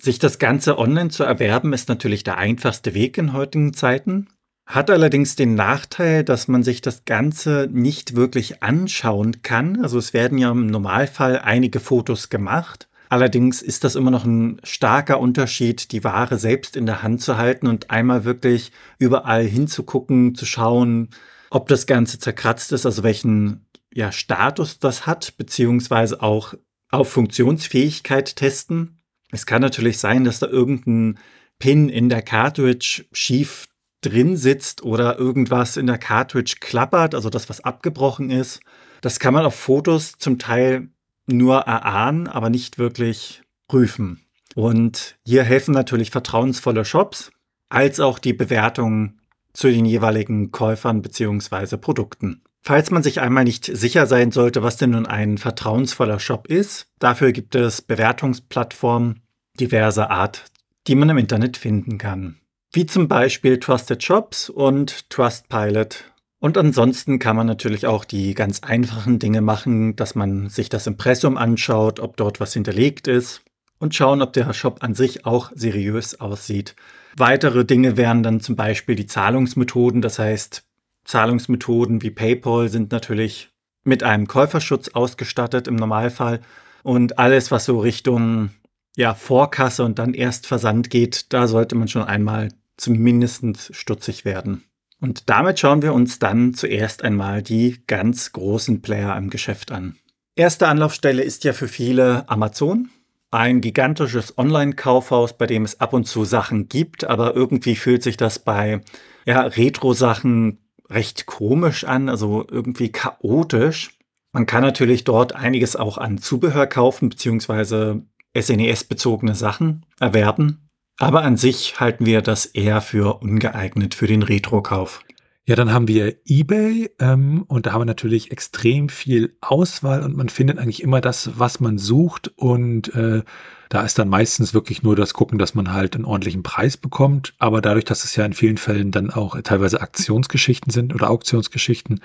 Sich 0.00 0.18
das 0.18 0.38
Ganze 0.38 0.78
online 0.78 1.08
zu 1.08 1.24
erwerben, 1.24 1.72
ist 1.72 1.88
natürlich 1.88 2.24
der 2.24 2.36
einfachste 2.36 2.92
Weg 2.94 3.16
in 3.16 3.32
heutigen 3.32 3.72
Zeiten. 3.72 4.28
Hat 4.66 4.90
allerdings 4.90 5.36
den 5.36 5.54
Nachteil, 5.54 6.24
dass 6.24 6.48
man 6.48 6.62
sich 6.62 6.80
das 6.80 7.04
Ganze 7.04 7.68
nicht 7.72 8.16
wirklich 8.16 8.62
anschauen 8.62 9.42
kann. 9.42 9.80
Also 9.82 9.98
es 9.98 10.12
werden 10.12 10.38
ja 10.38 10.50
im 10.50 10.66
Normalfall 10.66 11.38
einige 11.38 11.80
Fotos 11.80 12.28
gemacht 12.28 12.88
Allerdings 13.08 13.62
ist 13.62 13.84
das 13.84 13.94
immer 13.94 14.10
noch 14.10 14.24
ein 14.24 14.60
starker 14.64 15.20
Unterschied, 15.20 15.92
die 15.92 16.02
Ware 16.02 16.38
selbst 16.38 16.76
in 16.76 16.86
der 16.86 17.02
Hand 17.02 17.22
zu 17.22 17.36
halten 17.36 17.68
und 17.68 17.90
einmal 17.90 18.24
wirklich 18.24 18.72
überall 18.98 19.44
hinzugucken, 19.44 20.34
zu 20.34 20.44
schauen, 20.44 21.10
ob 21.50 21.68
das 21.68 21.86
Ganze 21.86 22.18
zerkratzt 22.18 22.72
ist, 22.72 22.84
also 22.84 23.04
welchen 23.04 23.66
ja, 23.94 24.10
Status 24.10 24.80
das 24.80 25.06
hat, 25.06 25.36
beziehungsweise 25.36 26.20
auch 26.20 26.54
auf 26.90 27.10
Funktionsfähigkeit 27.10 28.34
testen. 28.34 29.00
Es 29.30 29.46
kann 29.46 29.62
natürlich 29.62 29.98
sein, 29.98 30.24
dass 30.24 30.40
da 30.40 30.46
irgendein 30.46 31.18
Pin 31.58 31.88
in 31.88 32.08
der 32.08 32.22
Cartridge 32.22 33.04
schief 33.12 33.68
drin 34.08 34.36
sitzt 34.36 34.82
oder 34.82 35.18
irgendwas 35.18 35.76
in 35.76 35.86
der 35.86 35.98
Cartridge 35.98 36.56
klappert, 36.60 37.14
also 37.14 37.30
das, 37.30 37.48
was 37.48 37.62
abgebrochen 37.62 38.30
ist. 38.30 38.60
Das 39.00 39.18
kann 39.18 39.34
man 39.34 39.44
auf 39.44 39.54
Fotos 39.54 40.14
zum 40.18 40.38
Teil 40.38 40.88
nur 41.26 41.58
erahnen, 41.58 42.28
aber 42.28 42.50
nicht 42.50 42.78
wirklich 42.78 43.42
prüfen. 43.68 44.22
Und 44.54 45.16
hier 45.24 45.42
helfen 45.42 45.74
natürlich 45.74 46.10
vertrauensvolle 46.10 46.84
Shops, 46.84 47.30
als 47.68 48.00
auch 48.00 48.18
die 48.18 48.32
Bewertungen 48.32 49.20
zu 49.52 49.68
den 49.68 49.84
jeweiligen 49.84 50.52
Käufern 50.52 51.02
bzw. 51.02 51.76
Produkten. 51.76 52.42
Falls 52.62 52.90
man 52.90 53.02
sich 53.02 53.20
einmal 53.20 53.44
nicht 53.44 53.64
sicher 53.64 54.06
sein 54.06 54.32
sollte, 54.32 54.62
was 54.62 54.76
denn 54.76 54.90
nun 54.90 55.06
ein 55.06 55.38
vertrauensvoller 55.38 56.18
Shop 56.18 56.48
ist, 56.48 56.88
dafür 56.98 57.32
gibt 57.32 57.54
es 57.54 57.82
Bewertungsplattformen 57.82 59.22
diverser 59.60 60.10
Art, 60.10 60.44
die 60.86 60.94
man 60.94 61.08
im 61.08 61.18
Internet 61.18 61.56
finden 61.56 61.98
kann. 61.98 62.40
Wie 62.76 62.84
zum 62.84 63.08
Beispiel 63.08 63.58
Trusted 63.58 64.02
Shops 64.02 64.50
und 64.50 65.08
Trustpilot 65.08 66.04
und 66.40 66.58
ansonsten 66.58 67.18
kann 67.18 67.34
man 67.34 67.46
natürlich 67.46 67.86
auch 67.86 68.04
die 68.04 68.34
ganz 68.34 68.60
einfachen 68.60 69.18
Dinge 69.18 69.40
machen, 69.40 69.96
dass 69.96 70.14
man 70.14 70.50
sich 70.50 70.68
das 70.68 70.86
Impressum 70.86 71.38
anschaut, 71.38 72.00
ob 72.00 72.18
dort 72.18 72.38
was 72.38 72.52
hinterlegt 72.52 73.08
ist 73.08 73.40
und 73.78 73.94
schauen, 73.94 74.20
ob 74.20 74.34
der 74.34 74.52
Shop 74.52 74.82
an 74.82 74.94
sich 74.94 75.24
auch 75.24 75.52
seriös 75.54 76.20
aussieht. 76.20 76.76
Weitere 77.16 77.64
Dinge 77.64 77.96
wären 77.96 78.22
dann 78.22 78.40
zum 78.40 78.56
Beispiel 78.56 78.94
die 78.94 79.06
Zahlungsmethoden. 79.06 80.02
Das 80.02 80.18
heißt, 80.18 80.62
Zahlungsmethoden 81.06 82.02
wie 82.02 82.10
PayPal 82.10 82.68
sind 82.68 82.92
natürlich 82.92 83.48
mit 83.84 84.02
einem 84.02 84.26
Käuferschutz 84.26 84.90
ausgestattet 84.90 85.66
im 85.66 85.76
Normalfall. 85.76 86.40
Und 86.82 87.18
alles, 87.18 87.50
was 87.50 87.64
so 87.64 87.80
Richtung 87.80 88.50
ja, 88.98 89.14
Vorkasse 89.14 89.82
und 89.82 89.98
dann 89.98 90.12
erst 90.12 90.46
Versand 90.46 90.90
geht, 90.90 91.32
da 91.32 91.48
sollte 91.48 91.74
man 91.74 91.88
schon 91.88 92.02
einmal 92.02 92.50
zumindest 92.76 93.74
stutzig 93.74 94.24
werden. 94.24 94.64
Und 95.00 95.28
damit 95.28 95.60
schauen 95.60 95.82
wir 95.82 95.92
uns 95.92 96.18
dann 96.18 96.54
zuerst 96.54 97.02
einmal 97.02 97.42
die 97.42 97.82
ganz 97.86 98.32
großen 98.32 98.82
Player 98.82 99.16
im 99.16 99.30
Geschäft 99.30 99.70
an. 99.72 99.96
Erste 100.34 100.68
Anlaufstelle 100.68 101.22
ist 101.22 101.44
ja 101.44 101.52
für 101.52 101.68
viele 101.68 102.28
Amazon. 102.28 102.90
Ein 103.30 103.60
gigantisches 103.60 104.38
Online-Kaufhaus, 104.38 105.36
bei 105.36 105.46
dem 105.46 105.64
es 105.64 105.80
ab 105.80 105.92
und 105.92 106.04
zu 106.04 106.24
Sachen 106.24 106.68
gibt, 106.68 107.04
aber 107.04 107.34
irgendwie 107.34 107.76
fühlt 107.76 108.02
sich 108.02 108.16
das 108.16 108.38
bei 108.38 108.80
ja, 109.26 109.42
Retro-Sachen 109.42 110.58
recht 110.88 111.26
komisch 111.26 111.84
an, 111.84 112.08
also 112.08 112.46
irgendwie 112.48 112.90
chaotisch. 112.90 113.98
Man 114.32 114.46
kann 114.46 114.62
natürlich 114.62 115.04
dort 115.04 115.34
einiges 115.34 115.76
auch 115.76 115.98
an 115.98 116.18
Zubehör 116.18 116.66
kaufen, 116.66 117.08
beziehungsweise 117.08 118.02
SNES-bezogene 118.38 119.34
Sachen 119.34 119.86
erwerben. 119.98 120.65
Aber 120.98 121.22
an 121.22 121.36
sich 121.36 121.78
halten 121.78 122.06
wir 122.06 122.22
das 122.22 122.46
eher 122.46 122.80
für 122.80 123.20
ungeeignet 123.22 123.94
für 123.94 124.06
den 124.06 124.22
Retro-Kauf. 124.22 125.02
Ja, 125.48 125.54
dann 125.54 125.72
haben 125.72 125.86
wir 125.86 126.16
eBay 126.26 126.90
ähm, 126.98 127.44
und 127.46 127.66
da 127.66 127.72
haben 127.72 127.82
wir 127.82 127.86
natürlich 127.86 128.32
extrem 128.32 128.88
viel 128.88 129.36
Auswahl 129.40 130.02
und 130.02 130.16
man 130.16 130.28
findet 130.28 130.58
eigentlich 130.58 130.82
immer 130.82 131.00
das, 131.00 131.38
was 131.38 131.60
man 131.60 131.78
sucht 131.78 132.32
und 132.36 132.92
äh, 132.96 133.22
da 133.68 133.82
ist 133.82 133.98
dann 133.98 134.08
meistens 134.08 134.54
wirklich 134.54 134.82
nur 134.82 134.96
das 134.96 135.14
Gucken, 135.14 135.38
dass 135.38 135.54
man 135.54 135.72
halt 135.72 135.94
einen 135.94 136.04
ordentlichen 136.04 136.42
Preis 136.42 136.76
bekommt. 136.76 137.34
Aber 137.38 137.60
dadurch, 137.60 137.84
dass 137.84 138.04
es 138.04 138.14
ja 138.16 138.24
in 138.24 138.32
vielen 138.32 138.58
Fällen 138.58 138.90
dann 138.90 139.10
auch 139.10 139.40
teilweise 139.42 139.80
Aktionsgeschichten 139.80 140.72
sind 140.72 140.94
oder 140.94 141.10
Auktionsgeschichten, 141.10 142.00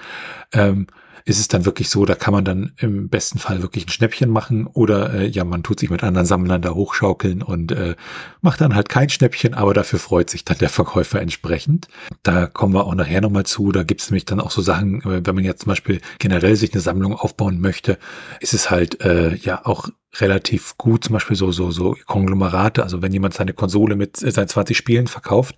ähm, 0.54 0.88
ist 1.26 1.40
es 1.40 1.48
dann 1.48 1.66
wirklich 1.66 1.90
so, 1.90 2.06
da 2.06 2.16
kann 2.16 2.34
man 2.34 2.46
dann 2.46 2.74
im 2.78 3.10
besten 3.10 3.40
Fall 3.40 3.62
wirklich 3.62 3.86
ein 3.86 3.90
Schnäppchen 3.90 4.30
machen 4.30 4.68
oder 4.68 5.14
äh, 5.14 5.28
ja, 5.28 5.44
man 5.44 5.64
tut 5.64 5.80
sich 5.80 5.90
mit 5.90 6.04
anderen 6.04 6.26
Sammlern 6.26 6.62
da 6.62 6.72
hochschaukeln 6.72 7.42
und 7.42 7.72
äh, 7.72 7.96
macht 8.42 8.62
dann 8.62 8.76
halt 8.76 8.90
kein 8.90 9.10
Schnäppchen, 9.10 9.54
aber 9.54 9.74
dafür 9.74 10.00
freut 10.00 10.30
sich 10.30 10.46
dann 10.46 10.58
der 10.58 10.70
Verkäufer 10.70 11.22
entsprechend. 11.22 11.88
Da 12.24 12.48
kommen 12.48 12.74
wir 12.74 12.86
auch 12.86 12.96
nachher 12.96 13.22
nochmal 13.22 13.46
zu. 13.46 13.72
Da 13.72 13.84
gibt 13.84 14.02
es 14.02 14.10
nämlich 14.10 14.26
dann 14.26 14.40
auch 14.40 14.52
so 14.52 14.62
Sachen, 14.62 15.02
äh, 15.02 15.26
wenn 15.26 15.36
man 15.36 15.44
jetzt 15.44 15.62
zum 15.62 15.70
Beispiel 15.70 16.02
generell 16.20 16.56
sich 16.56 16.74
eine 16.74 16.82
Sammlung 16.82 17.16
aufbauen 17.16 17.60
möchte, 17.60 17.98
ist 18.40 18.54
es 18.54 18.70
halt 18.70 19.02
äh, 19.02 19.36
ja 19.36 19.66
auch 19.66 19.90
relativ 20.20 20.78
gut, 20.78 21.06
zum 21.06 21.14
Beispiel 21.14 21.38
so, 21.38 21.52
so, 21.52 21.72
so 21.72 21.96
Konglomerate, 22.06 22.84
also 22.84 23.02
wenn 23.02 23.14
jemand 23.14 23.34
seine 23.34 23.54
Konsole 23.54 23.96
mit 23.96 24.22
äh, 24.22 24.32
seinen 24.32 24.50
20 24.50 24.76
Spielen 24.76 25.08
verkauft, 25.08 25.56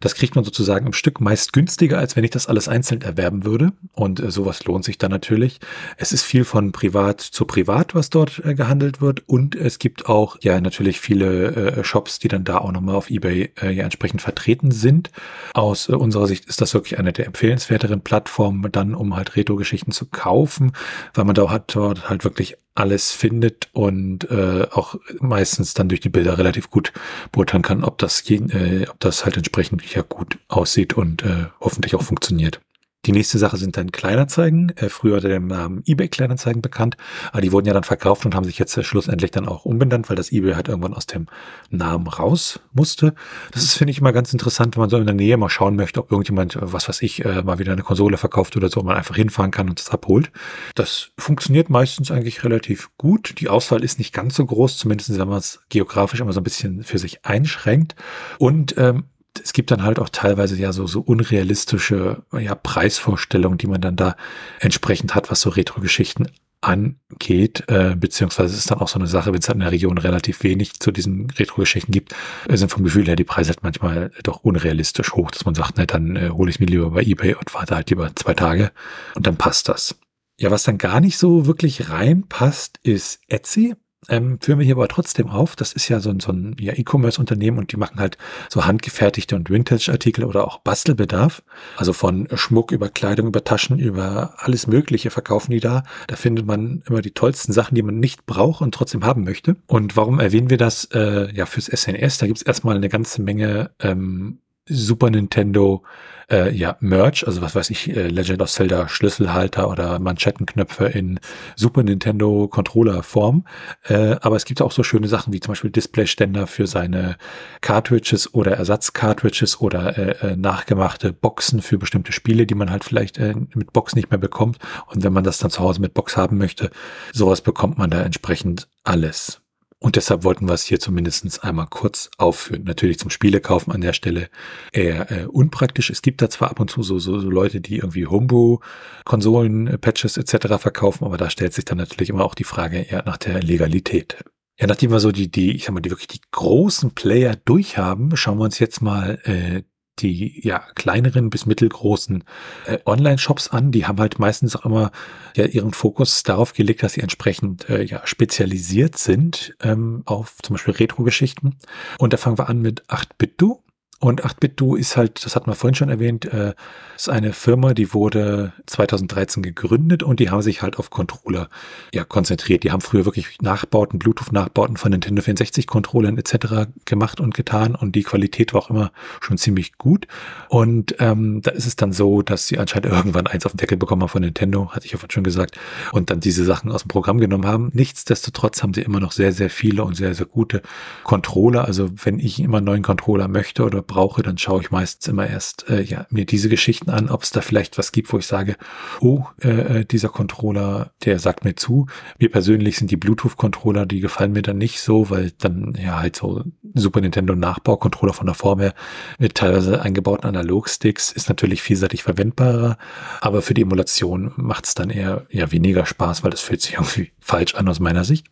das 0.00 0.14
kriegt 0.14 0.34
man 0.34 0.44
sozusagen 0.44 0.86
im 0.86 0.92
Stück 0.92 1.20
meist 1.20 1.52
günstiger, 1.52 1.98
als 1.98 2.16
wenn 2.16 2.24
ich 2.24 2.30
das 2.30 2.46
alles 2.46 2.68
einzeln 2.68 3.02
erwerben 3.02 3.44
würde. 3.44 3.72
Und 3.92 4.20
äh, 4.20 4.30
sowas 4.30 4.64
lohnt 4.64 4.84
sich 4.84 4.96
dann 5.02 5.10
natürlich. 5.10 5.60
Es 5.96 6.12
ist 6.12 6.22
viel 6.22 6.44
von 6.44 6.72
privat 6.72 7.20
zu 7.20 7.44
privat, 7.44 7.94
was 7.94 8.10
dort 8.10 8.42
äh, 8.44 8.54
gehandelt 8.54 9.00
wird. 9.00 9.28
Und 9.28 9.54
es 9.54 9.78
gibt 9.78 10.06
auch 10.06 10.36
ja 10.42 10.60
natürlich 10.60 11.00
viele 11.00 11.76
äh, 11.78 11.84
Shops, 11.84 12.18
die 12.18 12.28
dann 12.28 12.44
da 12.44 12.58
auch 12.58 12.72
nochmal 12.72 12.94
auf 12.94 13.10
Ebay 13.10 13.50
äh, 13.60 13.70
ja 13.70 13.84
entsprechend 13.84 14.22
vertreten 14.22 14.70
sind. 14.70 15.10
Aus 15.54 15.88
äh, 15.88 15.92
unserer 15.92 16.26
Sicht 16.26 16.46
ist 16.46 16.60
das 16.60 16.74
wirklich 16.74 16.98
eine 16.98 17.12
der 17.12 17.26
empfehlenswerteren 17.26 18.00
Plattformen, 18.00 18.70
dann 18.72 18.94
um 18.94 19.16
halt 19.16 19.36
Retro-Geschichten 19.36 19.92
zu 19.92 20.06
kaufen, 20.06 20.72
weil 21.14 21.24
man 21.24 21.34
da 21.34 21.50
hat 21.50 21.74
dort 21.74 22.08
halt 22.08 22.24
wirklich 22.24 22.56
alles 22.74 23.12
findet 23.12 23.68
und 23.72 24.30
äh, 24.30 24.66
auch 24.70 24.94
meistens 25.20 25.74
dann 25.74 25.88
durch 25.88 26.00
die 26.00 26.08
Bilder 26.08 26.38
relativ 26.38 26.70
gut 26.70 26.92
beurteilen 27.32 27.62
kann, 27.62 27.84
ob 27.84 27.98
das, 27.98 28.28
äh, 28.30 28.86
ob 28.88 28.98
das 29.00 29.24
halt 29.24 29.36
entsprechend 29.36 29.84
ja 29.94 30.02
gut 30.02 30.38
aussieht 30.48 30.94
und 30.94 31.22
äh, 31.22 31.46
hoffentlich 31.60 31.94
auch 31.94 32.02
funktioniert. 32.02 32.60
Die 33.06 33.12
nächste 33.12 33.38
Sache 33.38 33.56
sind 33.56 33.78
dann 33.78 33.92
Kleinanzeigen, 33.92 34.76
äh, 34.76 34.90
früher 34.90 35.16
unter 35.16 35.30
dem 35.30 35.46
Namen 35.46 35.82
eBay 35.86 36.08
Kleinanzeigen 36.08 36.60
bekannt, 36.60 36.98
aber 37.32 37.40
die 37.40 37.50
wurden 37.50 37.66
ja 37.66 37.72
dann 37.72 37.82
verkauft 37.82 38.26
und 38.26 38.34
haben 38.34 38.44
sich 38.44 38.58
jetzt 38.58 38.76
äh, 38.76 38.84
schlussendlich 38.84 39.30
dann 39.30 39.48
auch 39.48 39.64
umbenannt, 39.64 40.10
weil 40.10 40.16
das 40.16 40.32
eBay 40.32 40.52
halt 40.52 40.68
irgendwann 40.68 40.92
aus 40.92 41.06
dem 41.06 41.26
Namen 41.70 42.06
raus 42.06 42.60
musste. 42.72 43.14
Das 43.52 43.62
ist, 43.62 43.74
finde 43.74 43.92
ich, 43.92 44.00
immer 44.00 44.12
ganz 44.12 44.34
interessant, 44.34 44.76
wenn 44.76 44.82
man 44.82 44.90
so 44.90 44.98
in 44.98 45.06
der 45.06 45.14
Nähe 45.14 45.38
mal 45.38 45.48
schauen 45.48 45.76
möchte, 45.76 46.00
ob 46.00 46.10
irgendjemand, 46.10 46.56
äh, 46.56 46.60
was 46.60 46.88
weiß 46.88 47.00
ich, 47.00 47.24
mal 47.24 47.58
wieder 47.58 47.72
eine 47.72 47.82
Konsole 47.82 48.16
verkauft 48.16 48.56
oder 48.56 48.68
so, 48.68 48.82
man 48.82 48.96
einfach 48.96 49.16
hinfahren 49.16 49.50
kann 49.50 49.68
und 49.68 49.78
das 49.78 49.90
abholt. 49.90 50.30
Das 50.74 51.10
funktioniert 51.16 51.70
meistens 51.70 52.10
eigentlich 52.10 52.44
relativ 52.44 52.90
gut. 52.98 53.40
Die 53.40 53.48
Auswahl 53.48 53.82
ist 53.82 53.98
nicht 53.98 54.12
ganz 54.12 54.34
so 54.34 54.44
groß, 54.44 54.76
zumindest 54.76 55.18
wenn 55.18 55.28
man 55.28 55.38
es 55.38 55.60
geografisch 55.68 56.20
immer 56.20 56.32
so 56.32 56.40
ein 56.40 56.44
bisschen 56.44 56.82
für 56.82 56.98
sich 56.98 57.24
einschränkt. 57.24 57.94
Und 58.38 58.76
ähm, 58.78 59.04
es 59.42 59.52
gibt 59.52 59.70
dann 59.70 59.82
halt 59.82 59.98
auch 59.98 60.08
teilweise 60.08 60.56
ja 60.56 60.72
so, 60.72 60.86
so 60.86 61.00
unrealistische 61.00 62.22
ja, 62.38 62.54
Preisvorstellungen, 62.54 63.58
die 63.58 63.66
man 63.66 63.80
dann 63.80 63.96
da 63.96 64.16
entsprechend 64.58 65.14
hat, 65.14 65.30
was 65.30 65.40
so 65.40 65.50
Retro-Geschichten 65.50 66.26
angeht, 66.60 67.64
äh, 67.68 67.96
beziehungsweise 67.96 68.52
es 68.52 68.60
ist 68.60 68.70
dann 68.70 68.80
auch 68.80 68.88
so 68.88 68.98
eine 68.98 69.06
Sache, 69.06 69.32
wenn 69.32 69.40
es 69.40 69.48
halt 69.48 69.56
in 69.56 69.60
der 69.60 69.72
Region 69.72 69.96
relativ 69.96 70.42
wenig 70.42 70.78
zu 70.78 70.90
diesen 70.90 71.30
Retro-Geschichten 71.30 71.90
gibt, 71.90 72.14
äh, 72.48 72.56
sind 72.56 72.70
vom 72.70 72.84
Gefühl 72.84 73.06
her 73.06 73.16
die 73.16 73.24
Preise 73.24 73.50
halt 73.50 73.62
manchmal 73.62 74.10
doch 74.22 74.44
unrealistisch 74.44 75.12
hoch, 75.12 75.30
dass 75.30 75.46
man 75.46 75.54
sagt, 75.54 75.78
ne, 75.78 75.86
dann 75.86 76.16
äh, 76.16 76.30
hole 76.30 76.50
ich 76.50 76.60
mir 76.60 76.66
lieber 76.66 76.90
bei 76.90 77.02
Ebay 77.02 77.34
und 77.34 77.54
warte 77.54 77.74
halt 77.74 77.88
lieber 77.88 78.14
zwei 78.14 78.34
Tage 78.34 78.72
und 79.14 79.26
dann 79.26 79.36
passt 79.36 79.68
das. 79.68 79.96
Ja, 80.38 80.50
was 80.50 80.64
dann 80.64 80.78
gar 80.78 81.00
nicht 81.00 81.18
so 81.18 81.46
wirklich 81.46 81.88
reinpasst, 81.88 82.78
ist 82.82 83.20
Etsy 83.28 83.74
ähm, 84.08 84.38
führen 84.40 84.58
wir 84.58 84.66
hier 84.66 84.76
aber 84.76 84.88
trotzdem 84.88 85.28
auf. 85.28 85.56
Das 85.56 85.72
ist 85.72 85.88
ja 85.88 86.00
so 86.00 86.10
ein, 86.10 86.20
so 86.20 86.32
ein 86.32 86.56
ja, 86.58 86.72
E-Commerce-Unternehmen 86.72 87.58
und 87.58 87.72
die 87.72 87.76
machen 87.76 88.00
halt 88.00 88.16
so 88.48 88.64
handgefertigte 88.64 89.36
und 89.36 89.50
Vintage-Artikel 89.50 90.24
oder 90.24 90.46
auch 90.46 90.58
Bastelbedarf. 90.58 91.42
Also 91.76 91.92
von 91.92 92.26
Schmuck 92.34 92.72
über 92.72 92.88
Kleidung, 92.88 93.28
über 93.28 93.44
Taschen, 93.44 93.78
über 93.78 94.34
alles 94.38 94.66
Mögliche 94.66 95.10
verkaufen 95.10 95.50
die 95.52 95.60
da. 95.60 95.82
Da 96.06 96.16
findet 96.16 96.46
man 96.46 96.82
immer 96.86 97.02
die 97.02 97.12
tollsten 97.12 97.52
Sachen, 97.52 97.74
die 97.74 97.82
man 97.82 98.00
nicht 98.00 98.26
braucht 98.26 98.62
und 98.62 98.74
trotzdem 98.74 99.04
haben 99.04 99.24
möchte. 99.24 99.56
Und 99.66 99.96
warum 99.96 100.18
erwähnen 100.18 100.50
wir 100.50 100.58
das? 100.58 100.86
Äh, 100.86 101.34
ja, 101.34 101.46
fürs 101.46 101.66
SNS, 101.66 102.18
da 102.18 102.26
gibt's 102.26 102.42
erstmal 102.42 102.76
eine 102.76 102.88
ganze 102.88 103.22
Menge 103.22 103.70
ähm, 103.80 104.38
Super 104.70 105.10
Nintendo 105.10 105.82
äh, 106.30 106.54
ja, 106.54 106.76
Merch, 106.80 107.26
also 107.26 107.42
was 107.42 107.54
weiß 107.54 107.70
ich, 107.70 107.94
äh, 107.94 108.08
Legend 108.08 108.40
of 108.40 108.50
Zelda 108.50 108.88
Schlüsselhalter 108.88 109.68
oder 109.68 109.98
Manschettenknöpfe 109.98 110.86
in 110.86 111.20
Super 111.56 111.82
Nintendo 111.82 112.48
Controller 112.48 113.02
Form. 113.02 113.44
Äh, 113.84 114.16
aber 114.20 114.36
es 114.36 114.44
gibt 114.44 114.62
auch 114.62 114.72
so 114.72 114.82
schöne 114.82 115.08
Sachen 115.08 115.32
wie 115.32 115.40
zum 115.40 115.52
Beispiel 115.52 115.70
Displayständer 115.70 116.46
für 116.46 116.66
seine 116.66 117.16
Cartridges 117.60 118.32
oder 118.32 118.52
Ersatz-Cartridges 118.52 119.60
oder 119.60 119.98
äh, 119.98 120.32
äh, 120.32 120.36
nachgemachte 120.36 121.12
Boxen 121.12 121.62
für 121.62 121.78
bestimmte 121.78 122.12
Spiele, 122.12 122.46
die 122.46 122.54
man 122.54 122.70
halt 122.70 122.84
vielleicht 122.84 123.18
äh, 123.18 123.34
mit 123.54 123.72
Box 123.72 123.94
nicht 123.94 124.10
mehr 124.10 124.18
bekommt. 124.18 124.58
Und 124.86 125.02
wenn 125.02 125.12
man 125.12 125.24
das 125.24 125.38
dann 125.38 125.50
zu 125.50 125.60
Hause 125.60 125.80
mit 125.80 125.94
Box 125.94 126.16
haben 126.16 126.38
möchte, 126.38 126.70
sowas 127.12 127.40
bekommt 127.40 127.78
man 127.78 127.90
da 127.90 128.02
entsprechend 128.02 128.68
alles. 128.84 129.39
Und 129.82 129.96
deshalb 129.96 130.24
wollten 130.24 130.46
wir 130.46 130.52
es 130.52 130.64
hier 130.64 130.78
zumindest 130.78 131.42
einmal 131.42 131.66
kurz 131.66 132.10
aufführen. 132.18 132.64
Natürlich 132.64 132.98
zum 132.98 133.08
Spielekaufen 133.08 133.72
an 133.72 133.80
der 133.80 133.94
Stelle 133.94 134.28
eher 134.72 135.10
äh, 135.10 135.24
unpraktisch. 135.24 135.88
Es 135.88 136.02
gibt 136.02 136.20
da 136.20 136.28
zwar 136.28 136.50
ab 136.50 136.60
und 136.60 136.70
zu 136.70 136.82
so, 136.82 136.98
so, 136.98 137.18
so 137.18 137.30
Leute, 137.30 137.62
die 137.62 137.78
irgendwie 137.78 138.06
Homebrew-Konsolen, 138.06 139.68
äh, 139.68 139.78
Patches 139.78 140.18
etc. 140.18 140.58
verkaufen, 140.58 141.04
aber 141.04 141.16
da 141.16 141.30
stellt 141.30 141.54
sich 141.54 141.64
dann 141.64 141.78
natürlich 141.78 142.10
immer 142.10 142.26
auch 142.26 142.34
die 142.34 142.44
Frage 142.44 142.78
eher 142.78 143.04
nach 143.06 143.16
der 143.16 143.42
Legalität. 143.42 144.22
Ja, 144.60 144.66
nachdem 144.66 144.90
wir 144.90 145.00
so 145.00 145.12
die, 145.12 145.30
die, 145.30 145.52
ich 145.56 145.64
sag 145.64 145.72
mal, 145.72 145.80
die 145.80 145.88
wirklich 145.88 146.08
die 146.08 146.20
großen 146.30 146.90
Player 146.90 147.34
durchhaben, 147.34 148.14
schauen 148.18 148.36
wir 148.36 148.44
uns 148.44 148.58
jetzt 148.58 148.82
mal 148.82 149.18
äh, 149.24 149.62
die 149.98 150.40
ja 150.46 150.60
kleineren 150.74 151.30
bis 151.30 151.46
mittelgroßen 151.46 152.24
äh, 152.66 152.78
Online-Shops 152.86 153.48
an. 153.48 153.72
Die 153.72 153.86
haben 153.86 154.00
halt 154.00 154.18
meistens 154.18 154.56
auch 154.56 154.64
immer 154.64 154.90
ja 155.36 155.44
ihren 155.46 155.72
Fokus 155.72 156.22
darauf 156.22 156.54
gelegt, 156.54 156.82
dass 156.82 156.94
sie 156.94 157.00
entsprechend 157.00 157.68
äh, 157.68 157.82
ja 157.82 158.06
spezialisiert 158.06 158.96
sind 158.96 159.54
ähm, 159.62 160.02
auf 160.06 160.36
zum 160.42 160.54
Beispiel 160.54 160.74
Retro-Geschichten. 160.74 161.56
Und 161.98 162.12
da 162.12 162.16
fangen 162.16 162.38
wir 162.38 162.48
an 162.48 162.60
mit 162.60 162.84
8-Bit-Do. 162.86 163.62
Und 164.02 164.24
8-Bit-Do 164.24 164.76
ist 164.76 164.96
halt, 164.96 165.22
das 165.26 165.36
hatten 165.36 165.50
wir 165.50 165.54
vorhin 165.54 165.74
schon 165.74 165.90
erwähnt, 165.90 166.24
äh, 166.24 166.54
ist 166.96 167.10
eine 167.10 167.34
Firma, 167.34 167.74
die 167.74 167.92
wurde 167.92 168.54
2013 168.64 169.42
gegründet 169.42 170.02
und 170.02 170.20
die 170.20 170.30
haben 170.30 170.40
sich 170.40 170.62
halt 170.62 170.78
auf 170.78 170.88
Controller 170.88 171.50
ja, 171.92 172.04
konzentriert. 172.04 172.64
Die 172.64 172.72
haben 172.72 172.80
früher 172.80 173.04
wirklich 173.04 173.36
Nachbauten, 173.42 173.98
Bluetooth-Nachbauten 173.98 174.78
von 174.78 174.92
Nintendo 174.92 175.20
64-Controllern 175.20 176.16
etc. 176.16 176.70
gemacht 176.86 177.20
und 177.20 177.34
getan 177.34 177.74
und 177.74 177.94
die 177.94 178.02
Qualität 178.02 178.54
war 178.54 178.62
auch 178.62 178.70
immer 178.70 178.90
schon 179.20 179.36
ziemlich 179.36 179.76
gut. 179.76 180.06
Und 180.48 180.96
ähm, 180.98 181.42
da 181.42 181.50
ist 181.50 181.66
es 181.66 181.76
dann 181.76 181.92
so, 181.92 182.22
dass 182.22 182.46
sie 182.46 182.58
anscheinend 182.58 182.86
irgendwann 182.86 183.26
eins 183.26 183.44
auf 183.44 183.52
den 183.52 183.58
Deckel 183.58 183.76
bekommen 183.76 184.00
haben 184.00 184.08
von 184.08 184.22
Nintendo, 184.22 184.70
hatte 184.70 184.86
ich 184.86 184.92
ja 184.92 184.98
vorhin 184.98 185.10
schon 185.10 185.24
gesagt, 185.24 185.58
und 185.92 186.08
dann 186.08 186.20
diese 186.20 186.46
Sachen 186.46 186.72
aus 186.72 186.84
dem 186.84 186.88
Programm 186.88 187.18
genommen 187.18 187.44
haben. 187.44 187.70
Nichtsdestotrotz 187.74 188.62
haben 188.62 188.72
sie 188.72 188.80
immer 188.80 189.00
noch 189.00 189.12
sehr, 189.12 189.32
sehr 189.32 189.50
viele 189.50 189.84
und 189.84 189.94
sehr, 189.94 190.14
sehr 190.14 190.24
gute 190.24 190.62
Controller. 191.04 191.66
Also 191.66 191.90
wenn 192.02 192.18
ich 192.18 192.40
immer 192.40 192.58
einen 192.58 192.66
neuen 192.66 192.82
Controller 192.82 193.28
möchte 193.28 193.62
oder 193.62 193.82
brauche, 193.90 194.22
dann 194.22 194.38
schaue 194.38 194.62
ich 194.62 194.70
meistens 194.70 195.08
immer 195.08 195.26
erst 195.26 195.68
äh, 195.68 195.82
ja, 195.82 196.06
mir 196.10 196.24
diese 196.24 196.48
Geschichten 196.48 196.90
an, 196.90 197.10
ob 197.10 197.24
es 197.24 197.30
da 197.30 197.40
vielleicht 197.40 197.76
was 197.76 197.90
gibt, 197.90 198.12
wo 198.12 198.18
ich 198.18 198.26
sage, 198.26 198.56
oh, 199.00 199.24
äh, 199.42 199.80
äh, 199.80 199.84
dieser 199.84 200.08
Controller, 200.08 200.92
der 201.04 201.18
sagt 201.18 201.44
mir 201.44 201.56
zu. 201.56 201.86
Mir 202.18 202.30
persönlich 202.30 202.76
sind 202.76 202.90
die 202.90 202.96
Bluetooth-Controller, 202.96 203.86
die 203.86 203.98
gefallen 203.98 204.32
mir 204.32 204.42
dann 204.42 204.58
nicht 204.58 204.80
so, 204.80 205.10
weil 205.10 205.32
dann 205.38 205.76
ja 205.76 205.98
halt 205.98 206.14
so 206.14 206.44
Super 206.74 207.00
Nintendo 207.00 207.34
Nachbau-Controller 207.34 208.12
von 208.12 208.26
der 208.26 208.36
Form 208.36 208.60
her 208.60 208.74
mit 209.18 209.34
teilweise 209.34 209.82
eingebauten 209.82 210.28
Analogsticks 210.28 211.10
ist 211.10 211.28
natürlich 211.28 211.62
vielseitig 211.62 212.04
verwendbarer, 212.04 212.78
aber 213.20 213.42
für 213.42 213.54
die 213.54 213.62
Emulation 213.62 214.32
macht 214.36 214.66
es 214.66 214.74
dann 214.74 214.90
eher 214.90 215.26
ja 215.30 215.50
weniger 215.50 215.84
Spaß, 215.84 216.22
weil 216.22 216.30
das 216.30 216.40
fühlt 216.40 216.62
sich 216.62 216.74
irgendwie 216.78 217.10
falsch 217.20 217.54
an 217.54 217.68
aus 217.68 217.80
meiner 217.80 218.04
Sicht. 218.04 218.26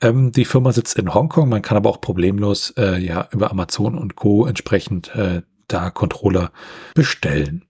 Ähm, 0.00 0.32
die 0.32 0.44
Firma 0.44 0.72
sitzt 0.72 0.98
in 0.98 1.14
Hongkong, 1.14 1.48
man 1.48 1.62
kann 1.62 1.76
aber 1.76 1.90
auch 1.90 2.00
problemlos 2.00 2.70
äh, 2.76 2.98
ja 2.98 3.28
über 3.32 3.50
Amazon 3.50 3.96
und 3.96 4.16
Co. 4.16 4.46
entsprechend 4.46 5.14
äh, 5.14 5.42
da 5.68 5.90
Controller 5.90 6.52
bestellen. 6.94 7.64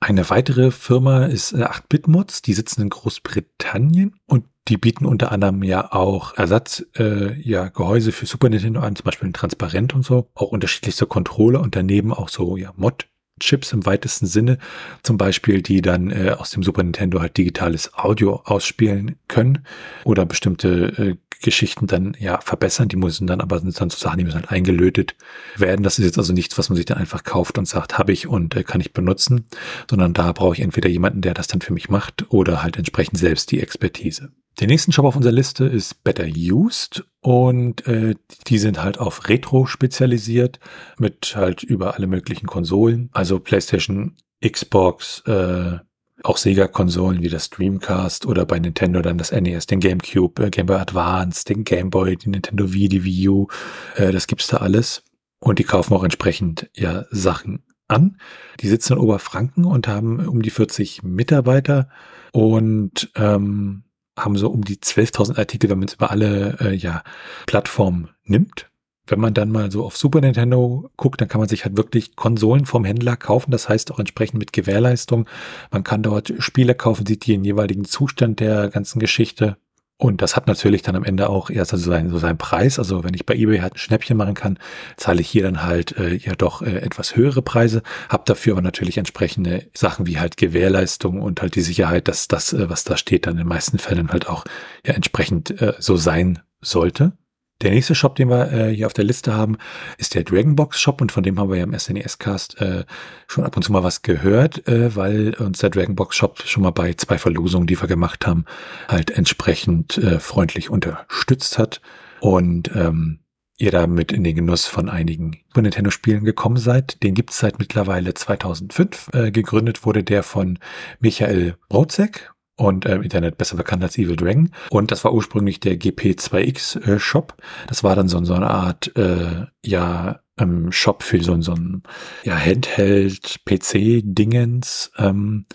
Eine 0.00 0.28
weitere 0.28 0.70
Firma 0.70 1.24
ist 1.24 1.54
8-Bit-Mods, 1.54 2.38
äh, 2.38 2.42
die 2.44 2.52
sitzen 2.54 2.82
in 2.82 2.90
Großbritannien 2.90 4.14
und 4.26 4.44
die 4.68 4.76
bieten 4.76 5.06
unter 5.06 5.32
anderem 5.32 5.62
ja 5.62 5.92
auch 5.92 6.36
Ersatz, 6.36 6.84
äh, 6.96 7.38
ja, 7.40 7.70
für 7.70 8.26
Super 8.26 8.48
Nintendo 8.48 8.80
an, 8.80 8.96
zum 8.96 9.04
Beispiel 9.04 9.32
transparent 9.32 9.94
und 9.94 10.04
so, 10.04 10.30
auch 10.34 10.52
unterschiedlichste 10.52 11.06
Controller 11.06 11.60
und 11.60 11.76
daneben 11.76 12.12
auch 12.12 12.28
so, 12.28 12.56
ja, 12.56 12.72
Mod 12.76 13.06
Chips 13.40 13.72
im 13.72 13.84
weitesten 13.84 14.26
Sinne, 14.26 14.58
zum 15.02 15.18
Beispiel, 15.18 15.62
die 15.62 15.82
dann 15.82 16.10
äh, 16.10 16.34
aus 16.38 16.50
dem 16.50 16.62
Super 16.62 16.82
Nintendo 16.82 17.20
halt 17.20 17.36
digitales 17.36 17.92
Audio 17.94 18.42
ausspielen 18.44 19.16
können 19.28 19.66
oder 20.04 20.24
bestimmte 20.24 20.86
äh, 20.96 21.16
Geschichten 21.42 21.86
dann 21.86 22.16
ja 22.18 22.40
verbessern. 22.40 22.88
Die 22.88 22.96
müssen 22.96 23.26
dann 23.26 23.40
aber 23.40 23.58
sind 23.60 23.78
dann 23.80 23.90
so 23.90 23.98
Sachen, 23.98 24.18
die 24.18 24.24
müssen 24.24 24.36
halt 24.36 24.50
eingelötet 24.50 25.14
werden. 25.56 25.82
Das 25.82 25.98
ist 25.98 26.04
jetzt 26.04 26.18
also 26.18 26.32
nichts, 26.32 26.56
was 26.58 26.68
man 26.70 26.76
sich 26.76 26.86
dann 26.86 26.98
einfach 26.98 27.24
kauft 27.24 27.58
und 27.58 27.68
sagt, 27.68 27.98
habe 27.98 28.12
ich 28.12 28.26
und 28.26 28.56
äh, 28.56 28.64
kann 28.64 28.80
ich 28.80 28.92
benutzen, 28.92 29.44
sondern 29.88 30.14
da 30.14 30.32
brauche 30.32 30.54
ich 30.54 30.60
entweder 30.60 30.88
jemanden, 30.88 31.20
der 31.20 31.34
das 31.34 31.46
dann 31.46 31.60
für 31.60 31.72
mich 31.72 31.88
macht 31.88 32.30
oder 32.32 32.62
halt 32.62 32.76
entsprechend 32.76 33.18
selbst 33.18 33.50
die 33.50 33.60
Expertise. 33.60 34.30
Der 34.60 34.68
nächste 34.68 34.92
Shop 34.92 35.04
auf 35.04 35.16
unserer 35.16 35.32
Liste 35.32 35.64
ist 35.64 36.04
Better 36.04 36.26
Used 36.26 37.04
und 37.20 37.86
äh, 37.88 38.14
die 38.46 38.58
sind 38.58 38.80
halt 38.80 38.98
auf 38.98 39.28
Retro 39.28 39.66
spezialisiert 39.66 40.60
mit 40.96 41.34
halt 41.34 41.64
über 41.64 41.94
alle 41.94 42.06
möglichen 42.06 42.46
Konsolen, 42.46 43.10
also 43.12 43.40
PlayStation, 43.40 44.16
Xbox, 44.46 45.24
äh, 45.26 45.78
auch 46.22 46.36
Sega-Konsolen 46.36 47.20
wie 47.20 47.28
das 47.28 47.50
Dreamcast 47.50 48.26
oder 48.26 48.46
bei 48.46 48.58
Nintendo 48.60 49.02
dann 49.02 49.18
das 49.18 49.32
NES, 49.32 49.66
den 49.66 49.80
GameCube, 49.80 50.44
äh, 50.44 50.50
Game 50.50 50.66
Boy 50.66 50.76
Advance, 50.76 51.44
den 51.44 51.64
Game 51.64 51.90
Boy, 51.90 52.16
die 52.16 52.30
Nintendo 52.30 52.72
Wii, 52.72 52.88
die 52.88 53.04
Wii 53.04 53.28
U, 53.28 53.48
äh, 53.96 54.12
das 54.12 54.28
gibt's 54.28 54.46
da 54.46 54.58
alles. 54.58 55.02
Und 55.40 55.58
die 55.58 55.64
kaufen 55.64 55.92
auch 55.94 56.04
entsprechend 56.04 56.70
ja 56.74 57.04
Sachen 57.10 57.64
an. 57.88 58.18
Die 58.60 58.68
sitzen 58.68 58.94
in 58.94 58.98
Oberfranken 59.00 59.64
und 59.64 59.88
haben 59.88 60.26
um 60.26 60.40
die 60.40 60.50
40 60.50 61.02
Mitarbeiter 61.02 61.88
und 62.32 63.10
ähm, 63.16 63.84
haben 64.18 64.36
so 64.36 64.48
um 64.48 64.62
die 64.62 64.76
12.000 64.76 65.38
Artikel, 65.38 65.70
wenn 65.70 65.78
man 65.78 65.88
es 65.88 65.94
über 65.94 66.10
alle 66.10 66.56
äh, 66.60 66.74
ja, 66.74 67.02
Plattformen 67.46 68.10
nimmt. 68.24 68.70
Wenn 69.06 69.20
man 69.20 69.34
dann 69.34 69.50
mal 69.50 69.70
so 69.70 69.84
auf 69.84 69.98
Super 69.98 70.22
Nintendo 70.22 70.90
guckt, 70.96 71.20
dann 71.20 71.28
kann 71.28 71.40
man 71.40 71.48
sich 71.48 71.64
halt 71.64 71.76
wirklich 71.76 72.16
Konsolen 72.16 72.64
vom 72.64 72.86
Händler 72.86 73.16
kaufen. 73.16 73.50
Das 73.50 73.68
heißt 73.68 73.92
auch 73.92 73.98
entsprechend 73.98 74.38
mit 74.38 74.54
Gewährleistung. 74.54 75.28
Man 75.70 75.84
kann 75.84 76.02
dort 76.02 76.32
Spiele 76.38 76.74
kaufen, 76.74 77.04
sieht 77.04 77.26
die 77.26 77.34
in 77.34 77.44
jeweiligen 77.44 77.84
Zustand 77.84 78.40
der 78.40 78.68
ganzen 78.70 79.00
Geschichte. 79.00 79.58
Und 79.96 80.22
das 80.22 80.34
hat 80.34 80.48
natürlich 80.48 80.82
dann 80.82 80.96
am 80.96 81.04
Ende 81.04 81.28
auch 81.28 81.50
erst 81.50 81.72
also 81.72 81.90
seinen, 81.90 82.10
so 82.10 82.18
seinen 82.18 82.36
Preis. 82.36 82.78
Also 82.80 83.04
wenn 83.04 83.14
ich 83.14 83.26
bei 83.26 83.34
eBay 83.34 83.60
halt 83.60 83.74
ein 83.74 83.78
Schnäppchen 83.78 84.16
machen 84.16 84.34
kann, 84.34 84.58
zahle 84.96 85.20
ich 85.20 85.28
hier 85.28 85.44
dann 85.44 85.62
halt 85.62 85.96
äh, 85.96 86.14
ja 86.16 86.34
doch 86.34 86.62
äh, 86.62 86.78
etwas 86.78 87.14
höhere 87.14 87.42
Preise, 87.42 87.82
habe 88.08 88.24
dafür 88.26 88.54
aber 88.54 88.62
natürlich 88.62 88.98
entsprechende 88.98 89.68
Sachen 89.72 90.06
wie 90.06 90.18
halt 90.18 90.36
Gewährleistung 90.36 91.22
und 91.22 91.40
halt 91.40 91.54
die 91.54 91.60
Sicherheit, 91.60 92.08
dass 92.08 92.26
das, 92.26 92.52
äh, 92.52 92.68
was 92.68 92.82
da 92.82 92.96
steht, 92.96 93.26
dann 93.26 93.34
in 93.34 93.38
den 93.38 93.48
meisten 93.48 93.78
Fällen 93.78 94.10
halt 94.10 94.28
auch 94.28 94.44
ja 94.84 94.94
entsprechend 94.94 95.60
äh, 95.62 95.74
so 95.78 95.96
sein 95.96 96.40
sollte. 96.60 97.12
Der 97.62 97.70
nächste 97.70 97.94
Shop, 97.94 98.16
den 98.16 98.28
wir 98.28 98.52
äh, 98.52 98.74
hier 98.74 98.86
auf 98.86 98.92
der 98.92 99.04
Liste 99.04 99.34
haben, 99.34 99.56
ist 99.96 100.14
der 100.14 100.24
Dragonbox 100.24 100.80
Shop 100.80 101.00
und 101.00 101.12
von 101.12 101.22
dem 101.22 101.38
haben 101.38 101.50
wir 101.50 101.56
ja 101.56 101.64
im 101.64 101.78
SNES-Cast 101.78 102.60
äh, 102.60 102.84
schon 103.28 103.44
ab 103.44 103.56
und 103.56 103.62
zu 103.62 103.72
mal 103.72 103.84
was 103.84 104.02
gehört, 104.02 104.66
äh, 104.66 104.94
weil 104.96 105.34
uns 105.34 105.60
der 105.60 105.70
Dragonbox 105.70 106.16
Shop 106.16 106.42
schon 106.44 106.64
mal 106.64 106.72
bei 106.72 106.94
zwei 106.94 107.16
Verlosungen, 107.16 107.66
die 107.66 107.80
wir 107.80 107.88
gemacht 107.88 108.26
haben, 108.26 108.44
halt 108.88 109.12
entsprechend 109.12 109.98
äh, 109.98 110.18
freundlich 110.18 110.68
unterstützt 110.68 111.58
hat 111.58 111.80
und 112.20 112.70
ähm, 112.74 113.20
ihr 113.56 113.70
damit 113.70 114.12
in 114.12 114.24
den 114.24 114.34
Genuss 114.34 114.66
von 114.66 114.88
einigen 114.88 115.38
Nintendo-Spielen 115.54 116.24
gekommen 116.24 116.56
seid. 116.56 117.02
Den 117.04 117.14
gibt 117.14 117.30
es 117.30 117.38
seit 117.38 117.60
mittlerweile 117.60 118.14
2005. 118.14 119.10
Äh, 119.12 119.30
gegründet 119.30 119.86
wurde 119.86 120.02
der 120.02 120.24
von 120.24 120.58
Michael 120.98 121.56
Brotzek 121.68 122.33
und 122.56 122.86
äh, 122.86 122.96
Internet 122.96 123.36
besser 123.36 123.56
bekannt 123.56 123.82
als 123.82 123.98
Evil 123.98 124.16
Dragon. 124.16 124.50
Und 124.70 124.90
das 124.90 125.04
war 125.04 125.12
ursprünglich 125.12 125.60
der 125.60 125.78
GP2X 125.78 126.80
äh, 126.86 126.98
Shop. 126.98 127.36
Das 127.68 127.84
war 127.84 127.94
dann 127.96 128.08
so, 128.08 128.22
so 128.24 128.34
eine 128.34 128.50
Art, 128.50 128.96
äh, 128.96 129.46
ja, 129.64 130.20
ähm, 130.38 130.72
Shop 130.72 131.02
für 131.02 131.22
so, 131.22 131.38
so 131.40 131.52
ein 131.52 131.82
ja, 132.24 132.36
Handheld-PC-Dingens. 132.36 134.92
Ähm, 134.98 135.46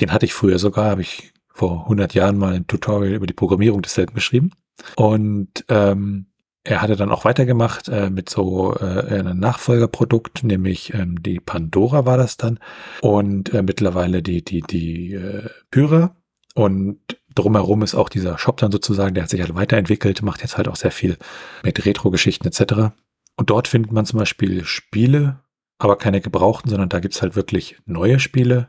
den 0.00 0.12
hatte 0.12 0.26
ich 0.26 0.34
früher 0.34 0.58
sogar, 0.58 0.90
habe 0.90 1.02
ich 1.02 1.32
vor 1.48 1.84
100 1.84 2.14
Jahren 2.14 2.38
mal 2.38 2.54
ein 2.54 2.66
Tutorial 2.66 3.14
über 3.14 3.26
die 3.26 3.34
Programmierung 3.34 3.82
desselben 3.82 4.14
geschrieben. 4.14 4.52
Und 4.96 5.64
ähm, 5.68 6.26
er 6.62 6.82
hatte 6.82 6.96
dann 6.96 7.10
auch 7.10 7.24
weitergemacht 7.24 7.88
äh, 7.88 8.10
mit 8.10 8.28
so 8.28 8.74
äh, 8.74 9.18
einem 9.18 9.38
Nachfolgerprodukt, 9.38 10.44
nämlich 10.44 10.92
ähm, 10.94 11.22
die 11.22 11.40
Pandora 11.40 12.04
war 12.04 12.18
das 12.18 12.36
dann 12.36 12.58
und 13.00 13.54
äh, 13.54 13.62
mittlerweile 13.62 14.22
die 14.22 14.44
die 14.44 14.60
die 14.60 15.14
äh, 15.14 15.48
Pyre 15.70 16.10
und 16.54 16.98
drumherum 17.34 17.82
ist 17.82 17.94
auch 17.94 18.08
dieser 18.08 18.38
Shop 18.38 18.56
dann 18.56 18.72
sozusagen, 18.72 19.14
der 19.14 19.24
hat 19.24 19.30
sich 19.30 19.40
halt 19.40 19.54
weiterentwickelt, 19.54 20.22
macht 20.22 20.42
jetzt 20.42 20.56
halt 20.56 20.68
auch 20.68 20.76
sehr 20.76 20.90
viel 20.90 21.16
mit 21.62 21.84
Retro-Geschichten 21.84 22.46
etc. 22.48 22.92
Und 23.36 23.50
dort 23.50 23.68
findet 23.68 23.92
man 23.92 24.06
zum 24.06 24.18
Beispiel 24.18 24.64
Spiele, 24.64 25.40
aber 25.78 25.96
keine 25.96 26.20
gebrauchten, 26.20 26.70
sondern 26.70 26.88
da 26.88 27.00
gibt's 27.00 27.22
halt 27.22 27.36
wirklich 27.36 27.78
neue 27.86 28.18
Spiele, 28.18 28.68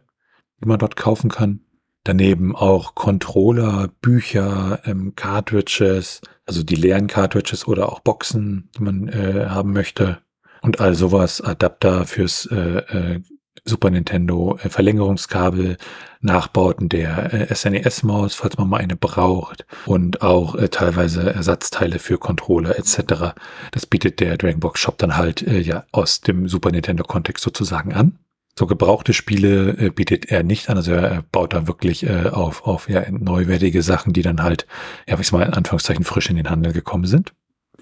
die 0.62 0.68
man 0.68 0.80
dort 0.80 0.96
kaufen 0.96 1.30
kann. 1.30 1.62
Daneben 2.04 2.56
auch 2.56 2.96
Controller, 2.96 3.90
Bücher, 4.02 4.82
ähm, 4.86 5.14
Cartridges, 5.16 6.22
also 6.46 6.64
die 6.64 6.76
leeren 6.76 7.08
Cartridges 7.08 7.68
oder 7.68 7.92
auch 7.92 8.00
Boxen, 8.00 8.70
die 8.76 8.84
man 8.84 9.08
äh, 9.08 9.48
haben 9.50 9.74
möchte. 9.74 10.20
Und 10.62 10.80
all 10.80 10.96
sowas, 10.96 11.42
Adapter 11.42 12.06
fürs 12.06 12.46
äh, 12.48 12.56
äh, 12.56 13.22
Super 13.66 13.90
Nintendo 13.90 14.58
äh, 14.62 14.70
Verlängerungskabel, 14.70 15.78
Nachbauten 16.22 16.90
der 16.90 17.34
äh, 17.52 17.54
SNES-Maus, 17.54 18.36
falls 18.36 18.58
man 18.58 18.70
mal 18.70 18.78
eine 18.78 18.96
braucht 18.96 19.66
und 19.86 20.22
auch 20.22 20.56
äh, 20.56 20.70
teilweise 20.70 21.34
Ersatzteile 21.34 22.00
für 22.00 22.18
Controller 22.18 22.78
etc. 22.78 23.36
Das 23.72 23.86
bietet 23.86 24.20
der 24.20 24.38
Dragonbox 24.38 24.80
Shop 24.80 24.98
dann 24.98 25.18
halt 25.18 25.42
äh, 25.44 25.60
ja 25.60 25.86
aus 25.92 26.22
dem 26.22 26.48
Super 26.48 26.72
Nintendo 26.72 27.04
Kontext 27.04 27.44
sozusagen 27.44 27.94
an. 27.94 28.20
So 28.58 28.68
gebrauchte 28.68 29.14
Spiele 29.14 29.78
äh, 29.78 29.90
bietet 29.90 30.32
er 30.32 30.44
nicht 30.44 30.70
an, 30.70 30.78
also 30.78 30.92
er 30.92 31.24
baut 31.32 31.54
da 31.54 31.68
wirklich 31.68 32.04
äh, 32.04 32.30
auf, 32.30 32.66
auf 32.66 32.90
ja, 32.90 33.04
neuwertige 33.10 33.82
Sachen, 33.82 34.12
die 34.12 34.24
dann 34.24 34.44
halt, 34.44 34.68
ja, 35.08 35.18
ich 35.20 35.32
mal 35.32 35.44
in 35.44 35.54
Anführungszeichen 35.54 36.04
frisch 36.04 36.30
in 36.30 36.36
den 36.36 36.50
Handel 36.50 36.74
gekommen 36.74 37.06
sind 37.06 37.34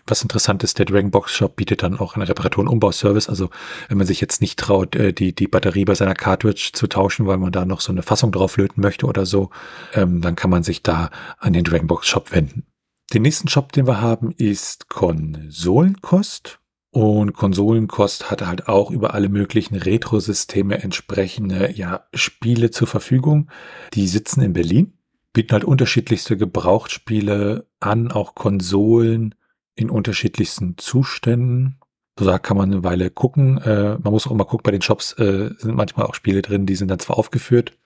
was 0.09 0.21
interessant 0.21 0.63
ist, 0.63 0.79
der 0.79 0.85
Dragonbox 0.85 1.33
Shop 1.33 1.55
bietet 1.55 1.83
dann 1.83 1.99
auch 1.99 2.15
einen 2.15 2.25
Reparatur- 2.25 2.61
und 2.61 2.67
Umbauservice. 2.67 3.29
Also 3.29 3.49
wenn 3.87 3.97
man 3.97 4.07
sich 4.07 4.21
jetzt 4.21 4.41
nicht 4.41 4.59
traut, 4.59 4.95
äh, 4.95 5.13
die, 5.13 5.33
die 5.33 5.47
Batterie 5.47 5.85
bei 5.85 5.95
seiner 5.95 6.15
Cartridge 6.15 6.71
zu 6.73 6.87
tauschen, 6.87 7.27
weil 7.27 7.37
man 7.37 7.51
da 7.51 7.65
noch 7.65 7.81
so 7.81 7.91
eine 7.91 8.03
Fassung 8.03 8.31
drauf 8.31 8.57
löten 8.57 8.81
möchte 8.81 9.05
oder 9.05 9.25
so, 9.25 9.49
ähm, 9.93 10.21
dann 10.21 10.35
kann 10.35 10.49
man 10.49 10.63
sich 10.63 10.83
da 10.83 11.09
an 11.37 11.53
den 11.53 11.63
Dragonbox 11.63 12.07
Shop 12.07 12.31
wenden. 12.31 12.65
Den 13.13 13.23
nächsten 13.23 13.47
Shop, 13.47 13.71
den 13.71 13.87
wir 13.87 14.01
haben, 14.01 14.31
ist 14.37 14.89
Konsolenkost. 14.89 16.59
Und 16.91 17.33
Konsolenkost 17.33 18.31
hat 18.31 18.45
halt 18.45 18.67
auch 18.67 18.89
über 18.89 19.13
alle 19.13 19.29
möglichen 19.29 19.75
Retro-Systeme 19.75 20.81
entsprechende 20.81 21.71
ja, 21.71 22.07
Spiele 22.13 22.71
zur 22.71 22.87
Verfügung. 22.87 23.49
Die 23.93 24.07
sitzen 24.07 24.41
in 24.41 24.53
Berlin, 24.53 24.93
bieten 25.33 25.53
halt 25.53 25.63
unterschiedlichste 25.63 26.35
Gebrauchtspiele 26.35 27.67
an, 27.79 28.11
auch 28.11 28.33
Konsolen, 28.33 29.35
in 29.79 29.89
unterschiedlichsten 29.89 30.77
Zuständen. 30.77 31.79
So 32.17 32.25
da 32.25 32.37
kann 32.37 32.57
man 32.57 32.71
eine 32.71 32.83
Weile 32.83 33.09
gucken. 33.09 33.59
Äh, 33.59 33.97
man 33.97 34.11
muss 34.11 34.27
auch 34.27 34.31
immer 34.31 34.43
gucken, 34.43 34.63
bei 34.63 34.71
den 34.71 34.81
Shops 34.81 35.13
äh, 35.13 35.51
sind 35.57 35.75
manchmal 35.75 36.05
auch 36.05 36.15
Spiele 36.15 36.41
drin, 36.41 36.65
die 36.65 36.75
sind 36.75 36.89
dann 36.89 36.99
zwar 36.99 37.17
aufgeführt, 37.17 37.77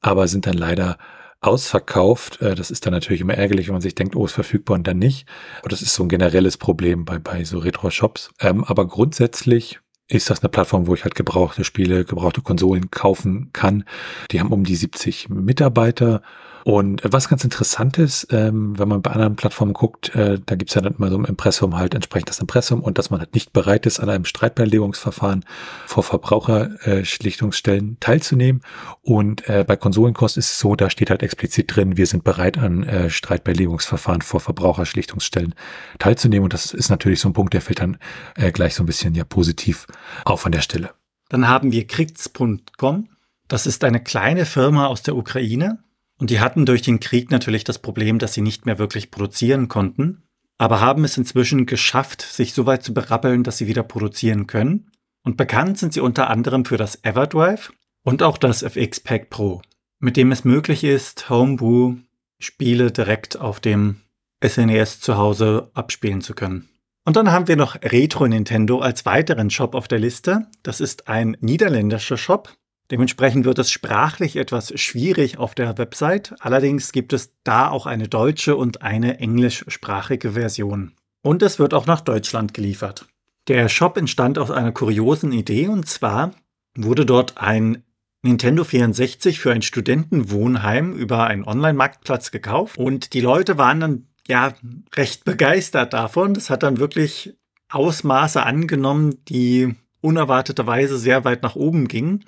aber 0.00 0.26
sind 0.26 0.46
dann 0.46 0.56
leider 0.56 0.98
ausverkauft. 1.40 2.42
Äh, 2.42 2.56
das 2.56 2.72
ist 2.72 2.84
dann 2.84 2.92
natürlich 2.92 3.20
immer 3.20 3.34
ärgerlich, 3.34 3.68
wenn 3.68 3.74
man 3.74 3.82
sich 3.82 3.94
denkt, 3.94 4.16
oh, 4.16 4.24
ist 4.24 4.32
verfügbar 4.32 4.76
und 4.76 4.88
dann 4.88 4.98
nicht. 4.98 5.28
Aber 5.60 5.68
das 5.68 5.82
ist 5.82 5.94
so 5.94 6.02
ein 6.02 6.08
generelles 6.08 6.56
Problem 6.56 7.04
bei, 7.04 7.20
bei 7.20 7.44
so 7.44 7.58
Retro-Shops. 7.58 8.30
Ähm, 8.40 8.64
aber 8.64 8.88
grundsätzlich 8.88 9.78
ist 10.08 10.30
das 10.30 10.40
eine 10.40 10.48
Plattform, 10.48 10.88
wo 10.88 10.94
ich 10.94 11.04
halt 11.04 11.14
gebrauchte 11.14 11.62
Spiele, 11.62 12.04
gebrauchte 12.04 12.42
Konsolen 12.42 12.90
kaufen 12.90 13.50
kann. 13.52 13.84
Die 14.32 14.40
haben 14.40 14.52
um 14.52 14.64
die 14.64 14.76
70 14.76 15.28
Mitarbeiter 15.28 16.22
und 16.66 17.00
was 17.04 17.28
ganz 17.28 17.44
interessant 17.44 17.96
ist, 17.96 18.26
ähm, 18.32 18.76
wenn 18.76 18.88
man 18.88 19.00
bei 19.00 19.12
anderen 19.12 19.36
Plattformen 19.36 19.72
guckt, 19.72 20.12
äh, 20.16 20.40
da 20.44 20.56
gibt's 20.56 20.74
ja 20.74 20.80
dann 20.80 20.96
immer 20.96 21.10
so 21.10 21.16
ein 21.16 21.24
Impressum 21.24 21.78
halt 21.78 21.94
entsprechend 21.94 22.28
das 22.28 22.40
Impressum 22.40 22.80
und 22.80 22.98
dass 22.98 23.08
man 23.08 23.20
halt 23.20 23.34
nicht 23.34 23.52
bereit 23.52 23.86
ist, 23.86 24.00
an 24.00 24.10
einem 24.10 24.24
Streitbeilegungsverfahren 24.24 25.44
vor 25.86 26.02
Verbraucherschlichtungsstellen 26.02 27.92
äh, 27.92 27.96
teilzunehmen. 28.00 28.62
Und 29.02 29.48
äh, 29.48 29.64
bei 29.64 29.76
Konsolenkost 29.76 30.38
ist 30.38 30.50
es 30.50 30.58
so, 30.58 30.74
da 30.74 30.90
steht 30.90 31.10
halt 31.10 31.22
explizit 31.22 31.76
drin, 31.76 31.96
wir 31.96 32.08
sind 32.08 32.24
bereit, 32.24 32.58
an 32.58 32.82
äh, 32.82 33.10
Streitbeilegungsverfahren 33.10 34.22
vor 34.22 34.40
Verbraucherschlichtungsstellen 34.40 35.54
teilzunehmen. 36.00 36.42
Und 36.42 36.52
das 36.52 36.74
ist 36.74 36.88
natürlich 36.88 37.20
so 37.20 37.28
ein 37.28 37.32
Punkt, 37.32 37.54
der 37.54 37.60
fällt 37.60 37.78
dann 37.78 37.96
äh, 38.34 38.50
gleich 38.50 38.74
so 38.74 38.82
ein 38.82 38.86
bisschen 38.86 39.14
ja 39.14 39.22
positiv 39.22 39.86
auf 40.24 40.44
an 40.44 40.50
der 40.50 40.62
Stelle. 40.62 40.90
Dann 41.28 41.46
haben 41.46 41.70
wir 41.70 41.86
Krits.com. 41.86 43.08
Das 43.46 43.68
ist 43.68 43.84
eine 43.84 44.02
kleine 44.02 44.46
Firma 44.46 44.88
aus 44.88 45.04
der 45.04 45.14
Ukraine, 45.14 45.78
und 46.18 46.30
die 46.30 46.40
hatten 46.40 46.66
durch 46.66 46.82
den 46.82 47.00
Krieg 47.00 47.30
natürlich 47.30 47.64
das 47.64 47.78
Problem, 47.78 48.18
dass 48.18 48.34
sie 48.34 48.40
nicht 48.40 48.66
mehr 48.66 48.78
wirklich 48.78 49.10
produzieren 49.10 49.68
konnten, 49.68 50.22
aber 50.58 50.80
haben 50.80 51.04
es 51.04 51.16
inzwischen 51.16 51.66
geschafft, 51.66 52.22
sich 52.22 52.54
so 52.54 52.66
weit 52.66 52.82
zu 52.82 52.94
berappeln, 52.94 53.42
dass 53.42 53.58
sie 53.58 53.66
wieder 53.66 53.82
produzieren 53.82 54.46
können. 54.46 54.90
Und 55.22 55.36
bekannt 55.36 55.78
sind 55.78 55.92
sie 55.92 56.00
unter 56.00 56.30
anderem 56.30 56.64
für 56.64 56.76
das 56.76 57.04
Everdrive 57.04 57.72
und 58.02 58.22
auch 58.22 58.38
das 58.38 58.62
FX 58.62 59.00
Pack 59.00 59.28
Pro, 59.28 59.60
mit 59.98 60.16
dem 60.16 60.32
es 60.32 60.44
möglich 60.44 60.84
ist, 60.84 61.28
Homebrew 61.28 61.96
Spiele 62.38 62.92
direkt 62.92 63.38
auf 63.38 63.60
dem 63.60 63.96
SNES 64.44 64.96
e 64.96 65.00
zu 65.00 65.16
Hause 65.16 65.70
abspielen 65.74 66.20
zu 66.20 66.34
können. 66.34 66.68
Und 67.04 67.16
dann 67.16 67.30
haben 67.30 67.48
wir 67.48 67.56
noch 67.56 67.76
Retro 67.82 68.26
Nintendo 68.26 68.80
als 68.80 69.06
weiteren 69.06 69.50
Shop 69.50 69.74
auf 69.74 69.88
der 69.88 69.98
Liste. 69.98 70.46
Das 70.62 70.80
ist 70.80 71.08
ein 71.08 71.36
niederländischer 71.40 72.16
Shop, 72.16 72.52
Dementsprechend 72.90 73.44
wird 73.44 73.58
es 73.58 73.70
sprachlich 73.70 74.36
etwas 74.36 74.72
schwierig 74.78 75.38
auf 75.38 75.54
der 75.54 75.76
Website. 75.78 76.34
Allerdings 76.40 76.92
gibt 76.92 77.12
es 77.12 77.32
da 77.42 77.68
auch 77.68 77.86
eine 77.86 78.08
deutsche 78.08 78.56
und 78.56 78.82
eine 78.82 79.18
englischsprachige 79.18 80.32
Version. 80.32 80.92
Und 81.22 81.42
es 81.42 81.58
wird 81.58 81.74
auch 81.74 81.86
nach 81.86 82.00
Deutschland 82.00 82.54
geliefert. 82.54 83.06
Der 83.48 83.68
Shop 83.68 83.96
entstand 83.96 84.38
aus 84.38 84.50
einer 84.50 84.72
kuriosen 84.72 85.32
Idee 85.32 85.68
und 85.68 85.86
zwar 85.86 86.32
wurde 86.76 87.06
dort 87.06 87.38
ein 87.38 87.82
Nintendo 88.22 88.64
64 88.64 89.38
für 89.38 89.52
ein 89.52 89.62
Studentenwohnheim 89.62 90.94
über 90.94 91.26
einen 91.26 91.44
Online-Marktplatz 91.44 92.30
gekauft 92.30 92.76
und 92.76 93.12
die 93.12 93.20
Leute 93.20 93.56
waren 93.56 93.80
dann 93.80 94.06
ja 94.26 94.54
recht 94.94 95.24
begeistert 95.24 95.92
davon. 95.92 96.34
Das 96.34 96.50
hat 96.50 96.62
dann 96.62 96.78
wirklich 96.78 97.36
Ausmaße 97.68 98.42
angenommen, 98.42 99.24
die 99.26 99.74
unerwarteterweise 100.00 100.98
sehr 100.98 101.24
weit 101.24 101.42
nach 101.42 101.56
oben 101.56 101.88
gingen. 101.88 102.24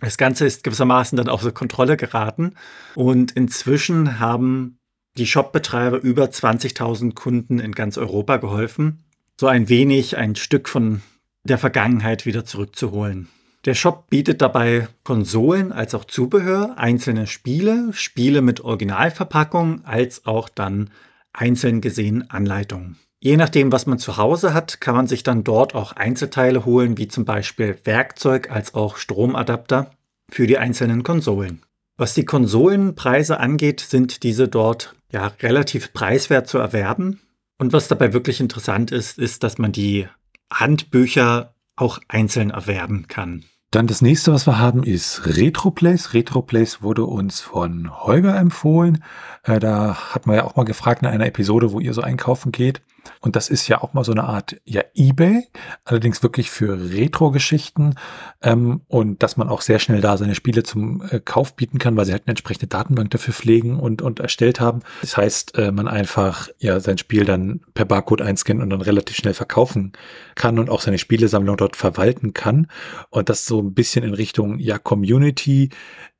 Das 0.00 0.16
Ganze 0.16 0.46
ist 0.46 0.64
gewissermaßen 0.64 1.16
dann 1.16 1.28
außer 1.28 1.52
Kontrolle 1.52 1.96
geraten 1.96 2.54
und 2.94 3.32
inzwischen 3.32 4.18
haben 4.18 4.78
die 5.18 5.26
Shopbetreiber 5.26 5.98
über 6.00 6.24
20.000 6.24 7.14
Kunden 7.14 7.58
in 7.58 7.72
ganz 7.72 7.98
Europa 7.98 8.36
geholfen, 8.38 9.04
so 9.38 9.46
ein 9.46 9.68
wenig 9.68 10.16
ein 10.16 10.36
Stück 10.36 10.68
von 10.68 11.02
der 11.44 11.58
Vergangenheit 11.58 12.26
wieder 12.26 12.44
zurückzuholen. 12.44 13.28
Der 13.66 13.74
Shop 13.74 14.08
bietet 14.08 14.40
dabei 14.40 14.88
Konsolen 15.04 15.72
als 15.72 15.94
auch 15.94 16.06
Zubehör, 16.06 16.78
einzelne 16.78 17.26
Spiele, 17.26 17.92
Spiele 17.92 18.40
mit 18.40 18.62
Originalverpackung, 18.62 19.84
als 19.84 20.24
auch 20.24 20.48
dann 20.48 20.90
einzeln 21.32 21.82
gesehen 21.82 22.30
Anleitungen. 22.30 22.96
Je 23.22 23.36
nachdem, 23.36 23.70
was 23.70 23.86
man 23.86 23.98
zu 23.98 24.16
Hause 24.16 24.54
hat, 24.54 24.80
kann 24.80 24.94
man 24.94 25.06
sich 25.06 25.22
dann 25.22 25.44
dort 25.44 25.74
auch 25.74 25.92
Einzelteile 25.92 26.64
holen, 26.64 26.96
wie 26.96 27.06
zum 27.06 27.26
Beispiel 27.26 27.78
Werkzeug 27.84 28.50
als 28.50 28.72
auch 28.72 28.96
Stromadapter 28.96 29.90
für 30.30 30.46
die 30.46 30.56
einzelnen 30.56 31.02
Konsolen. 31.02 31.60
Was 31.98 32.14
die 32.14 32.24
Konsolenpreise 32.24 33.38
angeht, 33.38 33.80
sind 33.80 34.22
diese 34.22 34.48
dort 34.48 34.94
ja 35.12 35.26
relativ 35.42 35.92
preiswert 35.92 36.48
zu 36.48 36.56
erwerben. 36.56 37.20
Und 37.58 37.74
was 37.74 37.88
dabei 37.88 38.14
wirklich 38.14 38.40
interessant 38.40 38.90
ist, 38.90 39.18
ist, 39.18 39.42
dass 39.42 39.58
man 39.58 39.72
die 39.72 40.08
Handbücher 40.50 41.52
auch 41.76 41.98
einzeln 42.08 42.48
erwerben 42.48 43.06
kann. 43.06 43.44
Dann 43.70 43.86
das 43.86 44.00
nächste, 44.00 44.32
was 44.32 44.46
wir 44.46 44.58
haben, 44.58 44.82
ist 44.82 45.26
RetroPlace. 45.26 46.14
RetroPlace 46.14 46.82
wurde 46.82 47.04
uns 47.04 47.40
von 47.40 48.02
Holger 48.02 48.36
empfohlen. 48.36 49.04
Äh, 49.42 49.60
da 49.60 50.14
hat 50.14 50.26
man 50.26 50.36
ja 50.36 50.44
auch 50.44 50.56
mal 50.56 50.64
gefragt 50.64 51.02
in 51.02 51.08
einer 51.08 51.26
Episode, 51.26 51.70
wo 51.70 51.80
ihr 51.80 51.92
so 51.92 52.00
einkaufen 52.00 52.50
geht. 52.50 52.80
Und 53.20 53.36
das 53.36 53.48
ist 53.48 53.68
ja 53.68 53.82
auch 53.82 53.92
mal 53.92 54.04
so 54.04 54.12
eine 54.12 54.24
Art 54.24 54.56
ja 54.64 54.82
eBay, 54.94 55.46
allerdings 55.84 56.22
wirklich 56.22 56.50
für 56.50 56.90
Retro-Geschichten 56.92 57.94
ähm, 58.42 58.82
und 58.88 59.22
dass 59.22 59.36
man 59.36 59.48
auch 59.48 59.60
sehr 59.60 59.78
schnell 59.78 60.00
da 60.00 60.16
seine 60.16 60.34
Spiele 60.34 60.62
zum 60.62 61.02
äh, 61.10 61.20
Kauf 61.20 61.54
bieten 61.54 61.78
kann, 61.78 61.96
weil 61.96 62.06
sie 62.06 62.12
halt 62.12 62.22
eine 62.26 62.32
entsprechende 62.32 62.66
Datenbank 62.66 63.10
dafür 63.10 63.34
pflegen 63.34 63.78
und, 63.78 64.02
und 64.02 64.20
erstellt 64.20 64.60
haben. 64.60 64.80
Das 65.02 65.16
heißt, 65.16 65.56
äh, 65.58 65.72
man 65.72 65.88
einfach 65.88 66.48
ja 66.58 66.80
sein 66.80 66.98
Spiel 66.98 67.24
dann 67.24 67.60
per 67.74 67.84
Barcode 67.84 68.22
einscannen 68.22 68.62
und 68.62 68.70
dann 68.70 68.80
relativ 68.80 69.16
schnell 69.16 69.34
verkaufen 69.34 69.92
kann 70.34 70.58
und 70.58 70.70
auch 70.70 70.80
seine 70.80 70.98
Spielesammlung 70.98 71.56
dort 71.56 71.76
verwalten 71.76 72.34
kann 72.34 72.68
und 73.10 73.28
das 73.28 73.46
so 73.46 73.60
ein 73.60 73.74
bisschen 73.74 74.04
in 74.04 74.14
Richtung 74.14 74.58
ja 74.58 74.78
Community 74.78 75.70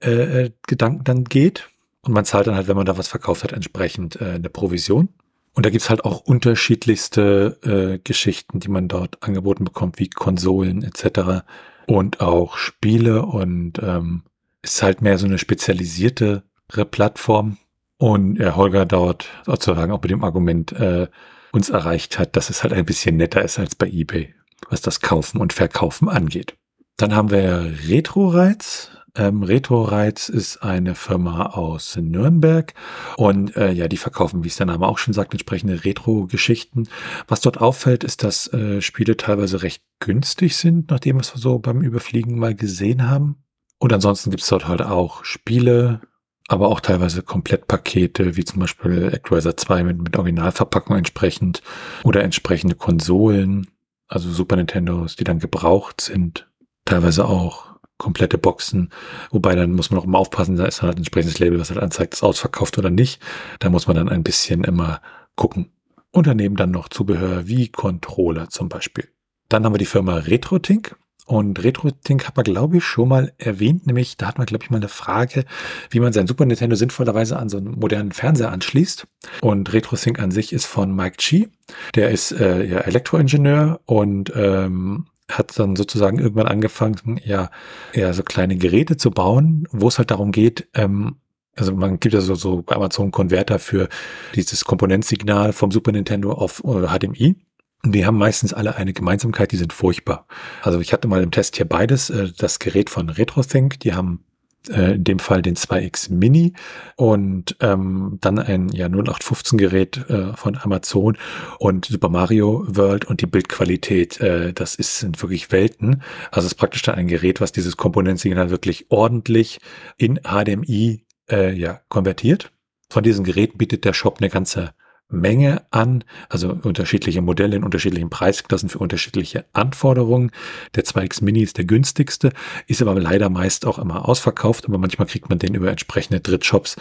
äh, 0.02 0.44
äh 0.44 0.50
dann 0.76 1.24
geht. 1.24 1.68
Und 2.02 2.14
man 2.14 2.24
zahlt 2.24 2.46
dann 2.46 2.54
halt, 2.54 2.68
wenn 2.68 2.76
man 2.76 2.86
da 2.86 2.96
was 2.96 3.08
verkauft 3.08 3.44
hat, 3.44 3.52
entsprechend 3.52 4.20
äh, 4.20 4.30
eine 4.30 4.48
Provision. 4.48 5.10
Und 5.54 5.66
da 5.66 5.70
gibt's 5.70 5.90
halt 5.90 6.04
auch 6.04 6.20
unterschiedlichste 6.20 7.58
äh, 7.64 7.98
Geschichten, 8.02 8.60
die 8.60 8.68
man 8.68 8.88
dort 8.88 9.22
angeboten 9.22 9.64
bekommt, 9.64 9.98
wie 9.98 10.08
Konsolen 10.08 10.82
etc. 10.82 11.44
Und 11.86 12.20
auch 12.20 12.56
Spiele 12.56 13.22
und 13.26 13.80
ähm, 13.82 14.22
ist 14.62 14.82
halt 14.82 15.02
mehr 15.02 15.18
so 15.18 15.26
eine 15.26 15.38
spezialisierte 15.38 16.44
Plattform. 16.68 17.58
Und 17.98 18.40
äh, 18.40 18.52
Holger 18.52 18.86
dort 18.86 19.28
sozusagen 19.44 19.92
auch 19.92 20.00
mit 20.00 20.10
dem 20.10 20.24
Argument 20.24 20.72
äh, 20.72 21.08
uns 21.52 21.68
erreicht 21.68 22.18
hat, 22.18 22.36
dass 22.36 22.48
es 22.48 22.62
halt 22.62 22.72
ein 22.72 22.86
bisschen 22.86 23.16
netter 23.16 23.42
ist 23.42 23.58
als 23.58 23.74
bei 23.74 23.88
eBay, 23.88 24.34
was 24.68 24.80
das 24.80 25.00
Kaufen 25.00 25.40
und 25.40 25.52
Verkaufen 25.52 26.08
angeht. 26.08 26.56
Dann 26.96 27.14
haben 27.14 27.30
wir 27.30 27.74
Retro-Reiz. 27.88 28.90
Ähm, 29.16 29.42
RetroReiz 29.42 30.28
ist 30.28 30.58
eine 30.58 30.94
Firma 30.94 31.46
aus 31.46 31.96
Nürnberg 31.96 32.74
und 33.16 33.56
äh, 33.56 33.72
ja, 33.72 33.88
die 33.88 33.96
verkaufen, 33.96 34.44
wie 34.44 34.48
es 34.48 34.56
der 34.56 34.66
Name 34.66 34.86
auch 34.86 34.98
schon 34.98 35.14
sagt, 35.14 35.32
entsprechende 35.32 35.84
Retro-Geschichten. 35.84 36.88
Was 37.26 37.40
dort 37.40 37.60
auffällt, 37.60 38.04
ist, 38.04 38.22
dass 38.22 38.52
äh, 38.52 38.80
Spiele 38.80 39.16
teilweise 39.16 39.62
recht 39.62 39.82
günstig 39.98 40.56
sind, 40.56 40.90
nachdem 40.90 41.16
wir 41.16 41.22
es 41.22 41.28
so 41.28 41.58
beim 41.58 41.82
Überfliegen 41.82 42.38
mal 42.38 42.54
gesehen 42.54 43.08
haben. 43.08 43.36
Und 43.78 43.92
ansonsten 43.92 44.30
gibt 44.30 44.42
es 44.42 44.48
dort 44.48 44.68
halt 44.68 44.82
auch 44.82 45.24
Spiele, 45.24 46.02
aber 46.46 46.68
auch 46.68 46.80
teilweise 46.80 47.22
Komplettpakete, 47.22 48.36
wie 48.36 48.44
zum 48.44 48.60
Beispiel 48.60 49.10
Actraiser 49.12 49.56
2 49.56 49.84
mit, 49.84 50.02
mit 50.02 50.16
Originalverpackung 50.16 50.96
entsprechend 50.96 51.62
oder 52.04 52.22
entsprechende 52.22 52.74
Konsolen, 52.74 53.68
also 54.06 54.30
Super 54.30 54.56
Nintendos, 54.56 55.16
die 55.16 55.24
dann 55.24 55.38
gebraucht 55.38 56.00
sind. 56.00 56.48
Teilweise 56.84 57.24
auch 57.24 57.69
komplette 58.00 58.38
Boxen. 58.38 58.90
Wobei 59.30 59.54
dann 59.54 59.72
muss 59.72 59.90
man 59.90 60.00
auch 60.00 60.04
immer 60.04 60.18
aufpassen, 60.18 60.56
da 60.56 60.64
ist 60.64 60.82
halt 60.82 60.94
ein 60.94 60.98
entsprechendes 60.98 61.38
Label, 61.38 61.60
was 61.60 61.70
halt 61.70 61.80
anzeigt, 61.80 62.14
ist 62.14 62.24
ausverkauft 62.24 62.76
oder 62.78 62.90
nicht. 62.90 63.22
Da 63.60 63.70
muss 63.70 63.86
man 63.86 63.94
dann 63.94 64.08
ein 64.08 64.24
bisschen 64.24 64.64
immer 64.64 65.00
gucken. 65.36 65.70
Und 66.10 66.26
daneben 66.26 66.56
dann 66.56 66.72
noch 66.72 66.88
Zubehör 66.88 67.46
wie 67.46 67.68
Controller 67.68 68.48
zum 68.48 68.68
Beispiel. 68.68 69.06
Dann 69.48 69.64
haben 69.64 69.74
wir 69.74 69.78
die 69.78 69.86
Firma 69.86 70.16
RetroTink. 70.16 70.96
Und 71.26 71.62
RetroTink 71.62 72.26
hat 72.26 72.36
man, 72.36 72.42
glaube 72.42 72.78
ich, 72.78 72.84
schon 72.84 73.08
mal 73.08 73.32
erwähnt, 73.38 73.86
nämlich 73.86 74.16
da 74.16 74.26
hat 74.26 74.38
man, 74.38 74.48
glaube 74.48 74.64
ich, 74.64 74.70
mal 74.70 74.78
eine 74.78 74.88
Frage, 74.88 75.44
wie 75.88 76.00
man 76.00 76.12
sein 76.12 76.26
Super 76.26 76.44
Nintendo 76.44 76.74
sinnvollerweise 76.74 77.38
an 77.38 77.48
so 77.48 77.58
einen 77.58 77.78
modernen 77.78 78.10
Fernseher 78.10 78.50
anschließt. 78.50 79.06
Und 79.40 79.72
RetroTink 79.72 80.18
an 80.18 80.32
sich 80.32 80.52
ist 80.52 80.66
von 80.66 80.92
Mike 80.92 81.18
Chi. 81.18 81.48
Der 81.94 82.10
ist 82.10 82.32
äh, 82.32 82.64
ja 82.64 82.78
Elektroingenieur 82.78 83.80
und 83.84 84.32
ähm, 84.34 85.06
hat 85.30 85.58
dann 85.58 85.76
sozusagen 85.76 86.18
irgendwann 86.18 86.46
angefangen, 86.46 87.20
ja, 87.24 87.50
ja, 87.94 88.12
so 88.12 88.22
kleine 88.22 88.56
Geräte 88.56 88.96
zu 88.96 89.10
bauen, 89.10 89.66
wo 89.70 89.88
es 89.88 89.98
halt 89.98 90.10
darum 90.10 90.32
geht, 90.32 90.68
ähm, 90.74 91.16
also 91.56 91.74
man 91.74 92.00
gibt 92.00 92.14
ja 92.14 92.20
so, 92.20 92.34
so 92.34 92.62
bei 92.62 92.76
Amazon 92.76 93.10
Konverter 93.10 93.58
für 93.58 93.88
dieses 94.34 94.64
Komponentsignal 94.64 95.52
vom 95.52 95.70
Super 95.70 95.92
Nintendo 95.92 96.32
auf 96.32 96.62
HDMI. 96.62 97.36
Und 97.82 97.92
die 97.92 98.04
haben 98.04 98.18
meistens 98.18 98.52
alle 98.52 98.76
eine 98.76 98.92
Gemeinsamkeit, 98.92 99.52
die 99.52 99.56
sind 99.56 99.72
furchtbar. 99.72 100.26
Also 100.62 100.80
ich 100.80 100.92
hatte 100.92 101.08
mal 101.08 101.22
im 101.22 101.30
Test 101.30 101.56
hier 101.56 101.66
beides, 101.66 102.10
äh, 102.10 102.30
das 102.36 102.58
Gerät 102.58 102.90
von 102.90 103.08
RetroThink, 103.08 103.80
die 103.80 103.94
haben 103.94 104.24
äh, 104.68 104.94
in 104.94 105.04
dem 105.04 105.18
Fall 105.18 105.42
den 105.42 105.56
2X 105.56 106.12
Mini 106.12 106.52
und 106.96 107.56
ähm, 107.60 108.18
dann 108.20 108.38
ein 108.38 108.68
ja 108.70 108.86
0815 108.86 109.58
Gerät 109.58 110.08
äh, 110.08 110.34
von 110.34 110.56
Amazon 110.56 111.16
und 111.58 111.86
Super 111.86 112.08
Mario 112.08 112.64
World 112.68 113.06
und 113.06 113.20
die 113.20 113.26
Bildqualität, 113.26 114.20
äh, 114.20 114.52
das 114.52 114.74
ist 114.74 114.98
sind 114.98 115.20
wirklich 115.22 115.50
Welten. 115.52 116.02
Also 116.30 116.46
es 116.46 116.52
ist 116.52 116.58
praktisch 116.58 116.82
dann 116.82 116.96
ein 116.96 117.08
Gerät, 117.08 117.40
was 117.40 117.52
dieses 117.52 117.76
Komponentsignal 117.76 118.50
wirklich 118.50 118.90
ordentlich 118.90 119.58
in 119.96 120.20
HDMI 120.24 121.04
äh, 121.30 121.52
ja 121.52 121.80
konvertiert. 121.88 122.52
Von 122.90 123.02
diesen 123.02 123.24
Geräten 123.24 123.56
bietet 123.56 123.84
der 123.84 123.92
Shop 123.92 124.18
eine 124.18 124.28
ganze 124.28 124.74
Menge 125.10 125.62
an, 125.70 126.04
also 126.28 126.50
unterschiedliche 126.62 127.22
Modelle 127.22 127.56
in 127.56 127.64
unterschiedlichen 127.64 128.10
Preisklassen 128.10 128.68
für 128.68 128.78
unterschiedliche 128.78 129.44
Anforderungen. 129.52 130.30
Der 130.74 130.84
2X 130.84 131.22
Mini 131.24 131.42
ist 131.42 131.58
der 131.58 131.64
günstigste, 131.64 132.32
ist 132.66 132.82
aber 132.82 132.98
leider 132.98 133.28
meist 133.28 133.66
auch 133.66 133.78
immer 133.78 134.08
ausverkauft, 134.08 134.66
aber 134.66 134.78
manchmal 134.78 135.06
kriegt 135.06 135.28
man 135.28 135.38
den 135.38 135.54
über 135.54 135.70
entsprechende 135.70 136.20
Drittshops, 136.20 136.76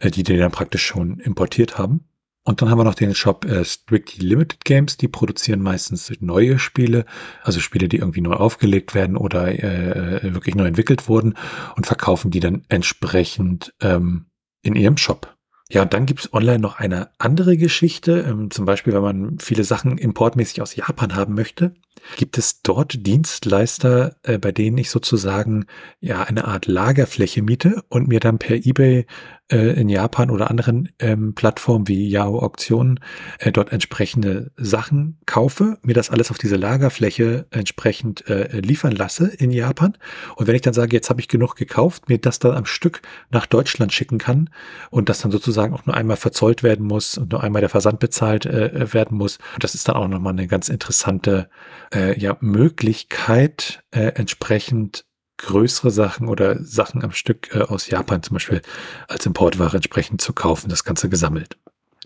äh, 0.00 0.10
die 0.10 0.22
den 0.22 0.38
dann 0.38 0.52
praktisch 0.52 0.84
schon 0.84 1.20
importiert 1.20 1.78
haben. 1.78 2.04
Und 2.46 2.60
dann 2.60 2.68
haben 2.68 2.78
wir 2.78 2.84
noch 2.84 2.94
den 2.94 3.14
Shop 3.14 3.46
äh, 3.46 3.64
Strictly 3.64 4.26
Limited 4.26 4.64
Games, 4.66 4.98
die 4.98 5.08
produzieren 5.08 5.62
meistens 5.62 6.12
neue 6.20 6.58
Spiele, 6.58 7.06
also 7.42 7.58
Spiele, 7.58 7.88
die 7.88 7.96
irgendwie 7.96 8.20
neu 8.20 8.34
aufgelegt 8.34 8.94
werden 8.94 9.16
oder 9.16 9.48
äh, 9.48 10.34
wirklich 10.34 10.54
neu 10.54 10.66
entwickelt 10.66 11.08
wurden 11.08 11.34
und 11.74 11.86
verkaufen 11.86 12.30
die 12.30 12.40
dann 12.40 12.64
entsprechend 12.68 13.72
ähm, 13.80 14.26
in 14.62 14.76
ihrem 14.76 14.98
Shop. 14.98 15.33
Ja, 15.70 15.82
und 15.82 15.94
dann 15.94 16.04
gibt's 16.04 16.32
online 16.32 16.58
noch 16.58 16.78
eine 16.78 17.08
andere 17.18 17.56
Geschichte. 17.56 18.20
Ähm, 18.28 18.50
zum 18.50 18.66
Beispiel, 18.66 18.92
wenn 18.92 19.02
man 19.02 19.38
viele 19.38 19.64
Sachen 19.64 19.96
importmäßig 19.96 20.60
aus 20.60 20.76
Japan 20.76 21.14
haben 21.14 21.34
möchte, 21.34 21.74
gibt 22.16 22.36
es 22.36 22.60
dort 22.60 23.06
Dienstleister, 23.06 24.16
äh, 24.22 24.38
bei 24.38 24.52
denen 24.52 24.76
ich 24.76 24.90
sozusagen 24.90 25.66
ja 26.00 26.22
eine 26.22 26.46
Art 26.46 26.66
Lagerfläche 26.66 27.42
miete 27.42 27.82
und 27.88 28.08
mir 28.08 28.20
dann 28.20 28.38
per 28.38 28.56
eBay 28.56 29.06
äh, 29.50 29.78
in 29.80 29.88
Japan 29.88 30.30
oder 30.30 30.50
anderen 30.50 30.90
ähm, 30.98 31.34
Plattformen 31.34 31.86
wie 31.88 32.08
Yahoo 32.08 32.38
Auktionen 32.38 33.00
äh, 33.38 33.52
dort 33.52 33.72
entsprechende 33.72 34.52
Sachen 34.56 35.18
kaufe, 35.26 35.78
mir 35.82 35.94
das 35.94 36.10
alles 36.10 36.30
auf 36.30 36.38
diese 36.38 36.56
Lagerfläche 36.56 37.46
entsprechend 37.50 38.28
äh, 38.28 38.58
liefern 38.60 38.92
lasse 38.92 39.26
in 39.26 39.50
Japan. 39.50 39.96
Und 40.36 40.46
wenn 40.46 40.54
ich 40.54 40.62
dann 40.62 40.74
sage, 40.74 40.96
jetzt 40.96 41.10
habe 41.10 41.20
ich 41.20 41.28
genug 41.28 41.56
gekauft, 41.56 42.08
mir 42.08 42.18
das 42.18 42.38
dann 42.38 42.56
am 42.56 42.66
Stück 42.66 43.02
nach 43.30 43.46
Deutschland 43.46 43.92
schicken 43.92 44.18
kann 44.18 44.50
und 44.90 45.08
das 45.08 45.20
dann 45.20 45.30
sozusagen 45.30 45.74
auch 45.74 45.84
nur 45.86 45.96
einmal 45.96 46.16
verzollt 46.16 46.62
werden 46.62 46.86
muss 46.86 47.18
und 47.18 47.32
nur 47.32 47.42
einmal 47.42 47.60
der 47.60 47.68
Versand 47.68 47.98
bezahlt 47.98 48.46
äh, 48.46 48.92
werden 48.92 49.18
muss. 49.18 49.38
Und 49.54 49.64
das 49.64 49.74
ist 49.74 49.88
dann 49.88 49.96
auch 49.96 50.08
nochmal 50.08 50.32
eine 50.32 50.46
ganz 50.46 50.68
interessante 50.68 51.50
äh, 51.94 52.18
ja, 52.18 52.36
Möglichkeit, 52.40 53.82
äh, 53.90 54.12
entsprechend 54.14 55.04
größere 55.38 55.90
Sachen 55.90 56.28
oder 56.28 56.62
Sachen 56.62 57.02
am 57.02 57.12
Stück 57.12 57.54
äh, 57.54 57.60
aus 57.60 57.88
Japan 57.88 58.22
zum 58.22 58.34
Beispiel 58.34 58.62
als 59.08 59.26
Importware 59.26 59.76
entsprechend 59.76 60.20
zu 60.20 60.32
kaufen, 60.32 60.68
das 60.68 60.84
Ganze 60.84 61.08
gesammelt. 61.08 61.58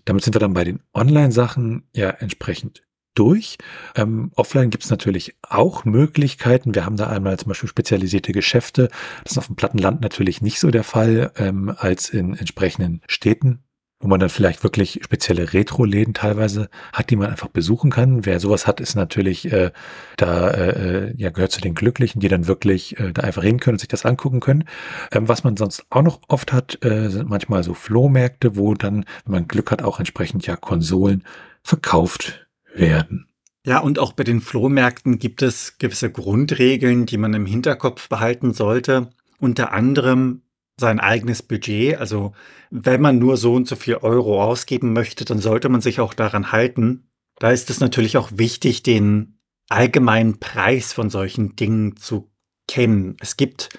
Damit 0.05 0.23
sind 0.23 0.35
wir 0.35 0.39
dann 0.39 0.53
bei 0.53 0.63
den 0.63 0.81
Online-Sachen 0.93 1.83
ja 1.93 2.09
entsprechend 2.09 2.83
durch. 3.13 3.57
Ähm, 3.95 4.31
offline 4.35 4.69
gibt 4.69 4.85
es 4.85 4.89
natürlich 4.89 5.35
auch 5.41 5.83
Möglichkeiten. 5.83 6.73
Wir 6.73 6.85
haben 6.85 6.97
da 6.97 7.07
einmal 7.07 7.37
zum 7.37 7.49
Beispiel 7.49 7.69
spezialisierte 7.69 8.31
Geschäfte. 8.31 8.89
Das 9.23 9.33
ist 9.33 9.37
auf 9.37 9.47
dem 9.47 9.55
Plattenland 9.55 10.01
natürlich 10.01 10.41
nicht 10.41 10.59
so 10.59 10.71
der 10.71 10.83
Fall 10.83 11.31
ähm, 11.35 11.73
als 11.77 12.09
in 12.09 12.35
entsprechenden 12.35 13.01
Städten 13.07 13.63
wo 13.99 14.07
man 14.07 14.19
dann 14.19 14.29
vielleicht 14.29 14.63
wirklich 14.63 15.01
spezielle 15.03 15.53
Retro-Läden 15.53 16.13
teilweise 16.13 16.69
hat, 16.93 17.09
die 17.09 17.17
man 17.17 17.29
einfach 17.29 17.49
besuchen 17.49 17.91
kann. 17.91 18.25
Wer 18.25 18.39
sowas 18.39 18.65
hat, 18.65 18.79
ist 18.79 18.95
natürlich 18.95 19.51
äh, 19.51 19.71
da 20.15 20.51
äh, 20.51 21.13
ja 21.17 21.29
gehört 21.29 21.51
zu 21.51 21.59
den 21.59 21.75
Glücklichen, 21.75 22.21
die 22.21 22.29
dann 22.29 22.47
wirklich 22.47 22.97
äh, 22.99 23.11
da 23.11 23.23
einfach 23.23 23.43
hin 23.43 23.59
können 23.59 23.75
und 23.75 23.79
sich 23.79 23.89
das 23.89 24.05
angucken 24.05 24.39
können. 24.39 24.63
Ähm, 25.11 25.27
was 25.27 25.43
man 25.43 25.57
sonst 25.57 25.85
auch 25.89 26.01
noch 26.01 26.21
oft 26.29 26.53
hat, 26.53 26.83
äh, 26.83 27.09
sind 27.09 27.29
manchmal 27.29 27.63
so 27.63 27.73
Flohmärkte, 27.73 28.55
wo 28.55 28.73
dann, 28.73 29.05
wenn 29.25 29.31
man 29.31 29.47
Glück 29.47 29.69
hat, 29.71 29.81
auch 29.81 29.99
entsprechend 29.99 30.47
ja 30.47 30.55
Konsolen 30.55 31.23
verkauft 31.61 32.47
werden. 32.73 33.27
Ja, 33.65 33.79
und 33.79 33.99
auch 33.99 34.13
bei 34.13 34.23
den 34.23 34.39
Flohmärkten 34.39 35.19
gibt 35.19 35.41
es 35.41 35.77
gewisse 35.77 36.09
Grundregeln, 36.09 37.05
die 37.05 37.17
man 37.17 37.33
im 37.33 37.45
Hinterkopf 37.45 38.07
behalten 38.07 38.53
sollte. 38.53 39.09
Unter 39.39 39.73
anderem 39.73 40.41
sein 40.79 40.99
eigenes 40.99 41.43
Budget. 41.43 41.97
Also 41.97 42.33
wenn 42.69 43.01
man 43.01 43.19
nur 43.19 43.37
so 43.37 43.53
und 43.53 43.67
so 43.67 43.75
viel 43.75 43.95
Euro 43.95 44.43
ausgeben 44.43 44.93
möchte, 44.93 45.25
dann 45.25 45.39
sollte 45.39 45.69
man 45.69 45.81
sich 45.81 45.99
auch 45.99 46.13
daran 46.13 46.51
halten. 46.51 47.09
Da 47.37 47.51
ist 47.51 47.69
es 47.69 47.79
natürlich 47.79 48.17
auch 48.17 48.29
wichtig, 48.33 48.83
den 48.83 49.39
allgemeinen 49.69 50.39
Preis 50.39 50.93
von 50.93 51.09
solchen 51.09 51.55
Dingen 51.55 51.95
zu 51.95 52.29
kennen. 52.67 53.17
Es 53.21 53.37
gibt 53.37 53.69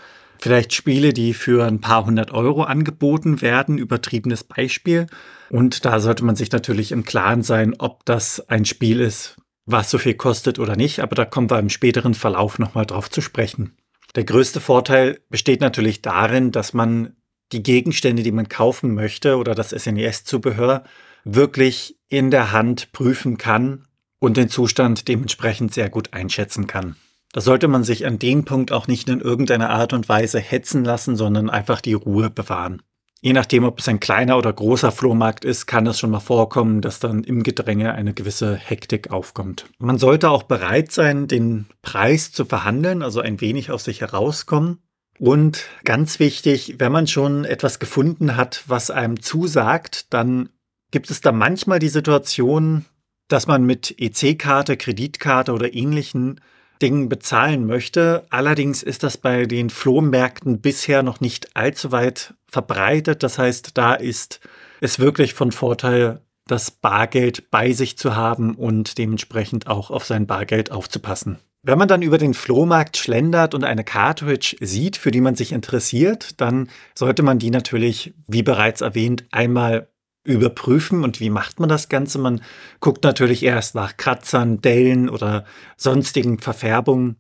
vielleicht 0.41 0.73
Spiele, 0.73 1.13
die 1.13 1.35
für 1.35 1.67
ein 1.67 1.81
paar 1.81 2.07
hundert 2.07 2.33
Euro 2.33 2.63
angeboten 2.63 3.43
werden, 3.43 3.79
übertriebenes 3.79 4.45
Beispiel. 4.45 5.07
Und 5.51 5.85
da 5.85 6.01
sollte 6.01 6.25
man 6.25 6.37
sich 6.37 6.51
natürlich 6.51 6.93
im 6.93 7.05
Klaren 7.05 7.43
sein, 7.43 7.75
ob 7.79 8.05
das 8.07 8.49
ein 8.49 8.65
Spiel 8.65 9.01
ist, 9.01 9.37
was 9.67 9.91
so 9.91 9.99
viel 9.99 10.15
kostet 10.15 10.59
oder 10.59 10.77
nicht. 10.77 11.01
Aber 11.01 11.15
da 11.15 11.25
kommen 11.25 11.51
wir 11.51 11.59
im 11.59 11.71
späteren 11.71 12.15
Verlauf 12.15 12.59
nochmal 12.59 12.87
drauf 12.87 13.11
zu 13.11 13.21
sprechen. 13.21 13.77
Der 14.16 14.25
größte 14.25 14.61
Vorteil 14.61 15.20
besteht 15.29 15.61
natürlich 15.61 16.03
darin, 16.03 16.51
dass 16.51 16.73
man 16.73 17.16
die 17.53 17.62
Gegenstände, 17.62 18.23
die 18.23 18.33
man 18.33 18.49
kaufen 18.49 18.94
möchte 18.94 19.37
oder 19.37 19.55
das 19.55 19.70
SNES-Zubehör 19.70 20.85
wirklich 21.25 21.99
in 22.09 22.31
der 22.31 22.53
Hand 22.53 22.92
prüfen 22.92 23.38
kann 23.38 23.87
und 24.18 24.37
den 24.37 24.49
Zustand 24.49 25.09
dementsprechend 25.09 25.75
sehr 25.75 25.90
gut 25.90 26.12
einschätzen 26.12 26.66
kann. 26.66 26.96
Da 27.33 27.40
sollte 27.40 27.68
man 27.68 27.85
sich 27.85 28.07
an 28.07 28.18
dem 28.18 28.44
Punkt 28.44 28.73
auch 28.73 28.88
nicht 28.88 29.09
in 29.09 29.20
irgendeiner 29.20 29.70
Art 29.70 29.92
und 29.92 30.09
Weise 30.09 30.40
hetzen 30.40 30.85
lassen, 30.85 31.14
sondern 31.14 31.49
einfach 31.49 31.81
die 31.81 31.94
Ruhe 31.94 32.31
bewahren. 32.31 32.83
Je 33.23 33.35
nachdem, 33.35 33.65
ob 33.65 33.79
es 33.79 33.89
ein 33.89 34.01
kleiner 34.01 34.39
oder 34.39 34.51
großer 34.51 34.93
Flohmarkt 34.93 35.45
ist, 35.45 35.67
kann 35.67 35.87
es 35.87 35.99
schon 35.99 36.11
mal 36.11 36.21
vorkommen, 36.21 36.81
dass 36.81 37.01
dann 37.01 37.23
im 37.23 37.43
Gedränge 37.43 37.93
eine 37.93 38.15
gewisse 38.15 38.57
Hektik 38.57 39.11
aufkommt. 39.11 39.67
Man 39.79 39.99
sollte 39.99 40.31
auch 40.31 40.45
bereit 40.45 40.91
sein, 40.91 41.29
den 41.29 41.67
Preis 41.83 42.33
zu 42.33 42.47
verhandeln, 42.47 43.03
also 43.03 43.21
ein 43.21 43.43
wenig 43.43 43.71
aus 43.71 43.85
sich 43.85 44.01
herauskommen. 44.01 44.79
Und 45.19 45.67
ganz 45.85 46.19
wichtig, 46.19 46.77
wenn 46.79 46.93
man 46.93 47.07
schon 47.07 47.45
etwas 47.45 47.79
gefunden 47.79 48.37
hat, 48.37 48.65
was 48.69 48.91
einem 48.91 49.21
zusagt, 49.21 50.15
dann 50.15 50.49
gibt 50.91 51.11
es 51.11 51.21
da 51.21 51.31
manchmal 51.31 51.79
die 51.79 51.91
Situation, 51.91 52.87
dass 53.29 53.47
man 53.47 53.65
mit 53.65 53.95
EC-Karte, 53.99 54.79
Kreditkarte 54.79 55.53
oder 55.53 55.75
ähnlichen 55.75 56.41
Dingen 56.83 57.09
bezahlen 57.09 57.66
möchte. 57.66 58.25
Allerdings 58.31 58.83
ist 58.83 59.03
das 59.03 59.16
bei 59.16 59.47
den 59.47 59.71
Flohmärkten 59.71 60.61
bisher 60.61 61.03
noch 61.03 61.21
nicht 61.21 61.57
allzu 61.57 61.93
weit 61.93 62.35
verbreitet. 62.49 63.23
Das 63.23 63.38
heißt, 63.38 63.77
da 63.79 63.95
ist 63.95 64.40
es 64.81 64.99
wirklich 64.99 65.35
von 65.35 65.53
Vorteil, 65.53 66.21
das 66.47 66.71
Bargeld 66.71 67.51
bei 67.51 67.73
sich 67.73 67.97
zu 67.97 68.16
haben 68.16 68.55
und 68.55 68.99
dementsprechend 68.99 69.69
auch 69.69 69.90
auf 69.90 70.05
sein 70.05 70.27
Bargeld 70.27 70.73
aufzupassen. 70.73 71.38
Wenn 71.62 71.79
man 71.79 71.88
dann 71.88 72.03
über 72.03 72.16
den 72.16 72.33
Flohmarkt 72.33 72.97
schlendert 72.97 73.55
und 73.55 73.64
eine 73.64 73.85
Cartridge 73.85 74.57
sieht, 74.61 74.97
für 74.97 75.11
die 75.11 75.21
man 75.21 75.35
sich 75.35 75.53
interessiert, 75.53 76.40
dann 76.40 76.71
sollte 76.95 77.23
man 77.23 77.38
die 77.38 77.51
natürlich, 77.51 78.14
wie 78.27 78.43
bereits 78.43 78.81
erwähnt, 78.81 79.25
einmal 79.31 79.88
überprüfen. 80.31 81.05
Und 81.05 81.21
wie 81.21 81.31
macht 81.31 81.61
man 81.61 81.69
das 81.69 81.88
Ganze? 81.88 82.19
Man 82.19 82.40
guckt 82.81 83.05
natürlich 83.05 83.43
erst 83.43 83.75
nach 83.75 83.97
Kratzern, 83.97 84.61
Dellen 84.61 85.09
oder 85.09 85.45
sonstigen 85.77 86.38
Verfärbungen. 86.38 87.16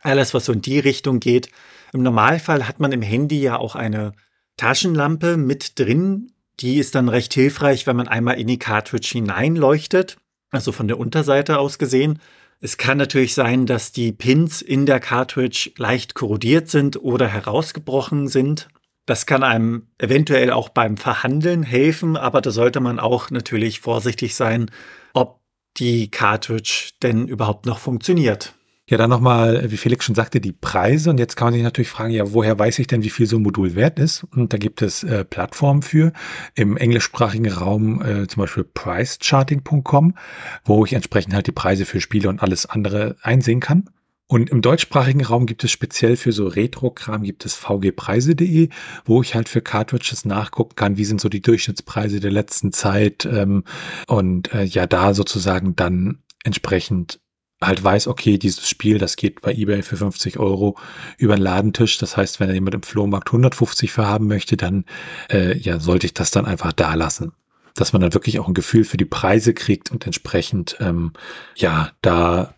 Alles, 0.00 0.34
was 0.34 0.46
so 0.46 0.52
in 0.52 0.62
die 0.62 0.78
Richtung 0.78 1.20
geht. 1.20 1.50
Im 1.92 2.02
Normalfall 2.02 2.66
hat 2.68 2.80
man 2.80 2.92
im 2.92 3.02
Handy 3.02 3.40
ja 3.40 3.56
auch 3.56 3.74
eine 3.74 4.12
Taschenlampe 4.56 5.36
mit 5.36 5.78
drin. 5.78 6.32
Die 6.60 6.78
ist 6.78 6.94
dann 6.94 7.08
recht 7.08 7.34
hilfreich, 7.34 7.86
wenn 7.86 7.96
man 7.96 8.08
einmal 8.08 8.38
in 8.38 8.46
die 8.46 8.58
Cartridge 8.58 9.08
hineinleuchtet. 9.12 10.16
Also 10.50 10.72
von 10.72 10.88
der 10.88 10.98
Unterseite 10.98 11.58
aus 11.58 11.78
gesehen. 11.78 12.18
Es 12.60 12.76
kann 12.76 12.98
natürlich 12.98 13.34
sein, 13.34 13.64
dass 13.64 13.92
die 13.92 14.12
Pins 14.12 14.60
in 14.60 14.84
der 14.84 15.00
Cartridge 15.00 15.70
leicht 15.76 16.14
korrodiert 16.14 16.68
sind 16.68 17.02
oder 17.02 17.26
herausgebrochen 17.26 18.28
sind. 18.28 18.68
Das 19.06 19.26
kann 19.26 19.42
einem 19.42 19.88
eventuell 19.98 20.52
auch 20.52 20.68
beim 20.68 20.96
Verhandeln 20.96 21.62
helfen, 21.62 22.16
aber 22.16 22.40
da 22.40 22.50
sollte 22.50 22.80
man 22.80 22.98
auch 23.00 23.30
natürlich 23.30 23.80
vorsichtig 23.80 24.34
sein, 24.34 24.70
ob 25.14 25.40
die 25.76 26.10
Cartridge 26.10 26.90
denn 27.02 27.26
überhaupt 27.26 27.66
noch 27.66 27.78
funktioniert. 27.78 28.54
Ja, 28.90 28.98
dann 28.98 29.08
nochmal, 29.08 29.70
wie 29.70 29.76
Felix 29.76 30.04
schon 30.04 30.16
sagte, 30.16 30.40
die 30.40 30.50
Preise. 30.52 31.10
Und 31.10 31.20
jetzt 31.20 31.36
kann 31.36 31.46
man 31.46 31.54
sich 31.54 31.62
natürlich 31.62 31.90
fragen, 31.90 32.12
ja, 32.12 32.32
woher 32.32 32.58
weiß 32.58 32.80
ich 32.80 32.88
denn, 32.88 33.04
wie 33.04 33.10
viel 33.10 33.26
so 33.26 33.36
ein 33.36 33.42
Modul 33.42 33.76
wert 33.76 34.00
ist? 34.00 34.24
Und 34.34 34.52
da 34.52 34.58
gibt 34.58 34.82
es 34.82 35.04
äh, 35.04 35.24
Plattformen 35.24 35.82
für. 35.82 36.12
Im 36.56 36.76
englischsprachigen 36.76 37.52
Raum 37.52 38.02
äh, 38.02 38.26
zum 38.26 38.40
Beispiel 38.40 38.64
pricecharting.com, 38.64 40.16
wo 40.64 40.84
ich 40.84 40.92
entsprechend 40.92 41.34
halt 41.34 41.46
die 41.46 41.52
Preise 41.52 41.84
für 41.84 42.00
Spiele 42.00 42.28
und 42.28 42.42
alles 42.42 42.66
andere 42.66 43.14
einsehen 43.22 43.60
kann. 43.60 43.88
Und 44.30 44.48
im 44.48 44.62
deutschsprachigen 44.62 45.24
Raum 45.24 45.44
gibt 45.46 45.64
es 45.64 45.72
speziell 45.72 46.14
für 46.14 46.30
so 46.30 46.46
Retro-Kram 46.46 47.24
gibt 47.24 47.44
es 47.44 47.56
vgpreise.de, 47.56 48.68
wo 49.04 49.22
ich 49.22 49.34
halt 49.34 49.48
für 49.48 49.60
Cartridges 49.60 50.24
nachgucken 50.24 50.76
kann, 50.76 50.96
wie 50.96 51.04
sind 51.04 51.20
so 51.20 51.28
die 51.28 51.42
Durchschnittspreise 51.42 52.20
der 52.20 52.30
letzten 52.30 52.72
Zeit 52.72 53.26
ähm, 53.26 53.64
und 54.06 54.54
äh, 54.54 54.62
ja 54.62 54.86
da 54.86 55.14
sozusagen 55.14 55.74
dann 55.74 56.22
entsprechend 56.44 57.18
halt 57.60 57.82
weiß, 57.82 58.06
okay, 58.06 58.38
dieses 58.38 58.68
Spiel, 58.68 58.98
das 58.98 59.16
geht 59.16 59.40
bei 59.40 59.52
eBay 59.52 59.82
für 59.82 59.96
50 59.96 60.38
Euro 60.38 60.78
über 61.18 61.34
den 61.34 61.42
Ladentisch. 61.42 61.98
Das 61.98 62.16
heißt, 62.16 62.38
wenn 62.38 62.54
jemand 62.54 62.76
im 62.76 62.82
Flohmarkt 62.84 63.30
150 63.30 63.90
für 63.90 64.06
haben 64.06 64.28
möchte, 64.28 64.56
dann 64.56 64.84
äh, 65.28 65.58
ja 65.58 65.80
sollte 65.80 66.06
ich 66.06 66.14
das 66.14 66.30
dann 66.30 66.46
einfach 66.46 66.72
da 66.72 66.94
lassen 66.94 67.32
dass 67.76 67.92
man 67.92 68.02
dann 68.02 68.12
wirklich 68.12 68.38
auch 68.40 68.48
ein 68.48 68.52
Gefühl 68.52 68.84
für 68.84 68.96
die 68.96 69.04
Preise 69.04 69.54
kriegt 69.54 69.92
und 69.92 70.04
entsprechend 70.04 70.76
ähm, 70.80 71.12
ja 71.56 71.92
da 72.02 72.54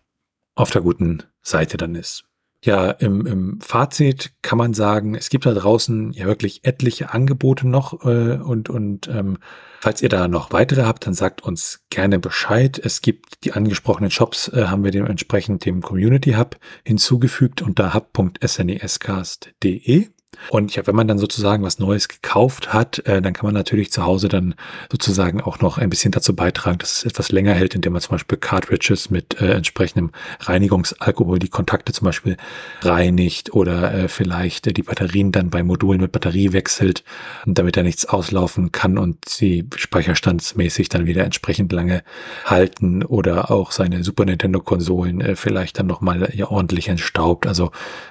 auf 0.55 0.71
der 0.71 0.81
guten 0.81 1.23
Seite 1.43 1.77
dann 1.77 1.95
ist. 1.95 2.25
Ja, 2.65 2.93
im, 2.93 3.27
im 3.27 3.61
Fazit 3.61 4.35
kann 4.43 4.57
man 4.57 4.73
sagen, 4.73 5.17
es 5.17 5.31
gibt 5.31 5.47
da 5.47 5.53
draußen 5.53 6.13
ja 6.13 6.27
wirklich 6.27 6.65
etliche 6.65 7.13
Angebote 7.13 7.67
noch 7.67 8.05
äh, 8.05 8.37
und, 8.37 8.71
und 8.71 9.09
ähm, 9.09 9.39
falls 9.81 10.01
ihr 10.01 10.09
da 10.09 10.29
noch 10.29 10.53
weitere 10.53 10.85
habt, 10.85 11.05
dann 11.05 11.15
sagt 11.15 11.43
uns 11.43 11.81
gerne 11.91 12.21
Bescheid. 12.21 12.79
Es 12.79 13.01
gibt 13.01 13.45
die 13.45 13.55
angesprochenen 13.55 14.13
Shops, 14.13 14.47
äh, 14.47 14.67
haben 14.67 14.85
wir 14.85 14.93
dementsprechend 14.93 15.65
dem 15.65 15.83
Community 15.83 16.35
Hub 16.35 16.57
hinzugefügt 16.85 17.63
unter 17.63 17.95
hub.snescast.de. 17.95 20.11
Und 20.51 20.75
ja, 20.75 20.87
wenn 20.87 20.97
man 20.97 21.09
dann 21.09 21.19
sozusagen 21.19 21.63
was 21.63 21.79
Neues 21.79 22.09
gekauft 22.09 22.73
hat, 22.73 23.01
äh, 23.07 23.23
dann 23.23 23.33
kann 23.33 23.47
man 23.47 23.55
natürlich 23.55 23.93
zu 23.93 24.05
Hause 24.05 24.29
dann 24.29 24.55
sozusagen 24.91 25.41
auch 25.41 25.61
noch 25.61 25.79
ein 25.79 25.91
bisschen 25.91 26.13
dazu 26.13 26.35
beitragen, 26.35 26.79
dass 26.79 26.99
es 26.99 27.05
etwas 27.05 27.31
länger 27.33 27.55
hält, 27.55 27.75
indem 27.75 27.93
man 27.93 28.03
zum 28.03 28.13
Beispiel 28.13 28.39
Cartridges 28.39 29.11
mit 29.11 29.41
äh, 29.41 29.53
entsprechendem 29.53 30.11
Reinigungsalkohol 30.41 31.39
die 31.39 31.49
Kontakte 31.49 31.93
zum 31.93 32.07
Beispiel 32.07 32.37
reinigt 32.83 33.53
oder 33.53 33.95
äh, 33.95 34.09
vielleicht 34.09 34.77
die 34.77 34.83
Batterien 34.83 35.33
dann 35.33 35.51
bei 35.51 35.63
Modulen 35.63 36.01
mit 36.01 36.13
Batterie 36.13 36.53
wechselt, 36.53 37.05
damit 37.47 37.77
da 37.77 37.83
nichts 37.83 38.07
auslaufen 38.07 38.73
kann 38.73 38.99
und 38.99 39.29
sie 39.29 39.69
speicherstandsmäßig 39.77 40.89
dann 40.89 41.07
wieder 41.07 41.25
entsprechend 41.25 41.73
lange 41.73 42.03
halten 42.45 43.05
oder 43.05 43.51
auch 43.51 43.73
seine 43.73 44.05
Super 44.05 44.25
Nintendo 44.25 44.61
Konsolen 44.61 45.21
äh, 45.21 45.37
vielleicht 45.37 45.79
dann 45.79 45.87
nochmal 45.87 46.31
ja, 46.35 46.49
ordentlich 46.49 46.89
entstaubt. 46.89 47.47
Also, 47.47 47.71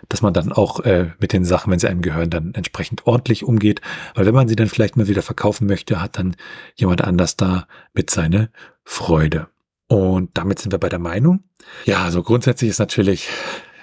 dass 0.09 0.21
man 0.21 0.33
dann 0.33 0.51
auch 0.51 0.79
äh, 0.81 1.07
mit 1.19 1.33
den 1.33 1.45
Sachen, 1.45 1.71
wenn 1.71 1.79
sie 1.79 1.87
einem 1.87 2.01
gehören, 2.01 2.20
gehören, 2.21 2.29
dann 2.29 2.53
entsprechend 2.53 3.07
ordentlich 3.07 3.43
umgeht. 3.43 3.81
Weil 4.15 4.25
wenn 4.25 4.35
man 4.35 4.47
sie 4.47 4.55
dann 4.55 4.67
vielleicht 4.67 4.97
mal 4.97 5.07
wieder 5.07 5.21
verkaufen 5.21 5.67
möchte, 5.67 6.01
hat 6.01 6.17
dann 6.17 6.35
jemand 6.75 7.03
anders 7.03 7.35
da 7.37 7.67
mit 7.93 8.09
seine 8.09 8.49
Freude. 8.83 9.47
Und 9.87 10.37
damit 10.37 10.59
sind 10.59 10.71
wir 10.71 10.79
bei 10.79 10.89
der 10.89 10.99
Meinung. 10.99 11.43
Ja, 11.85 12.03
also 12.03 12.23
grundsätzlich 12.23 12.69
ist 12.69 12.79
natürlich 12.79 13.29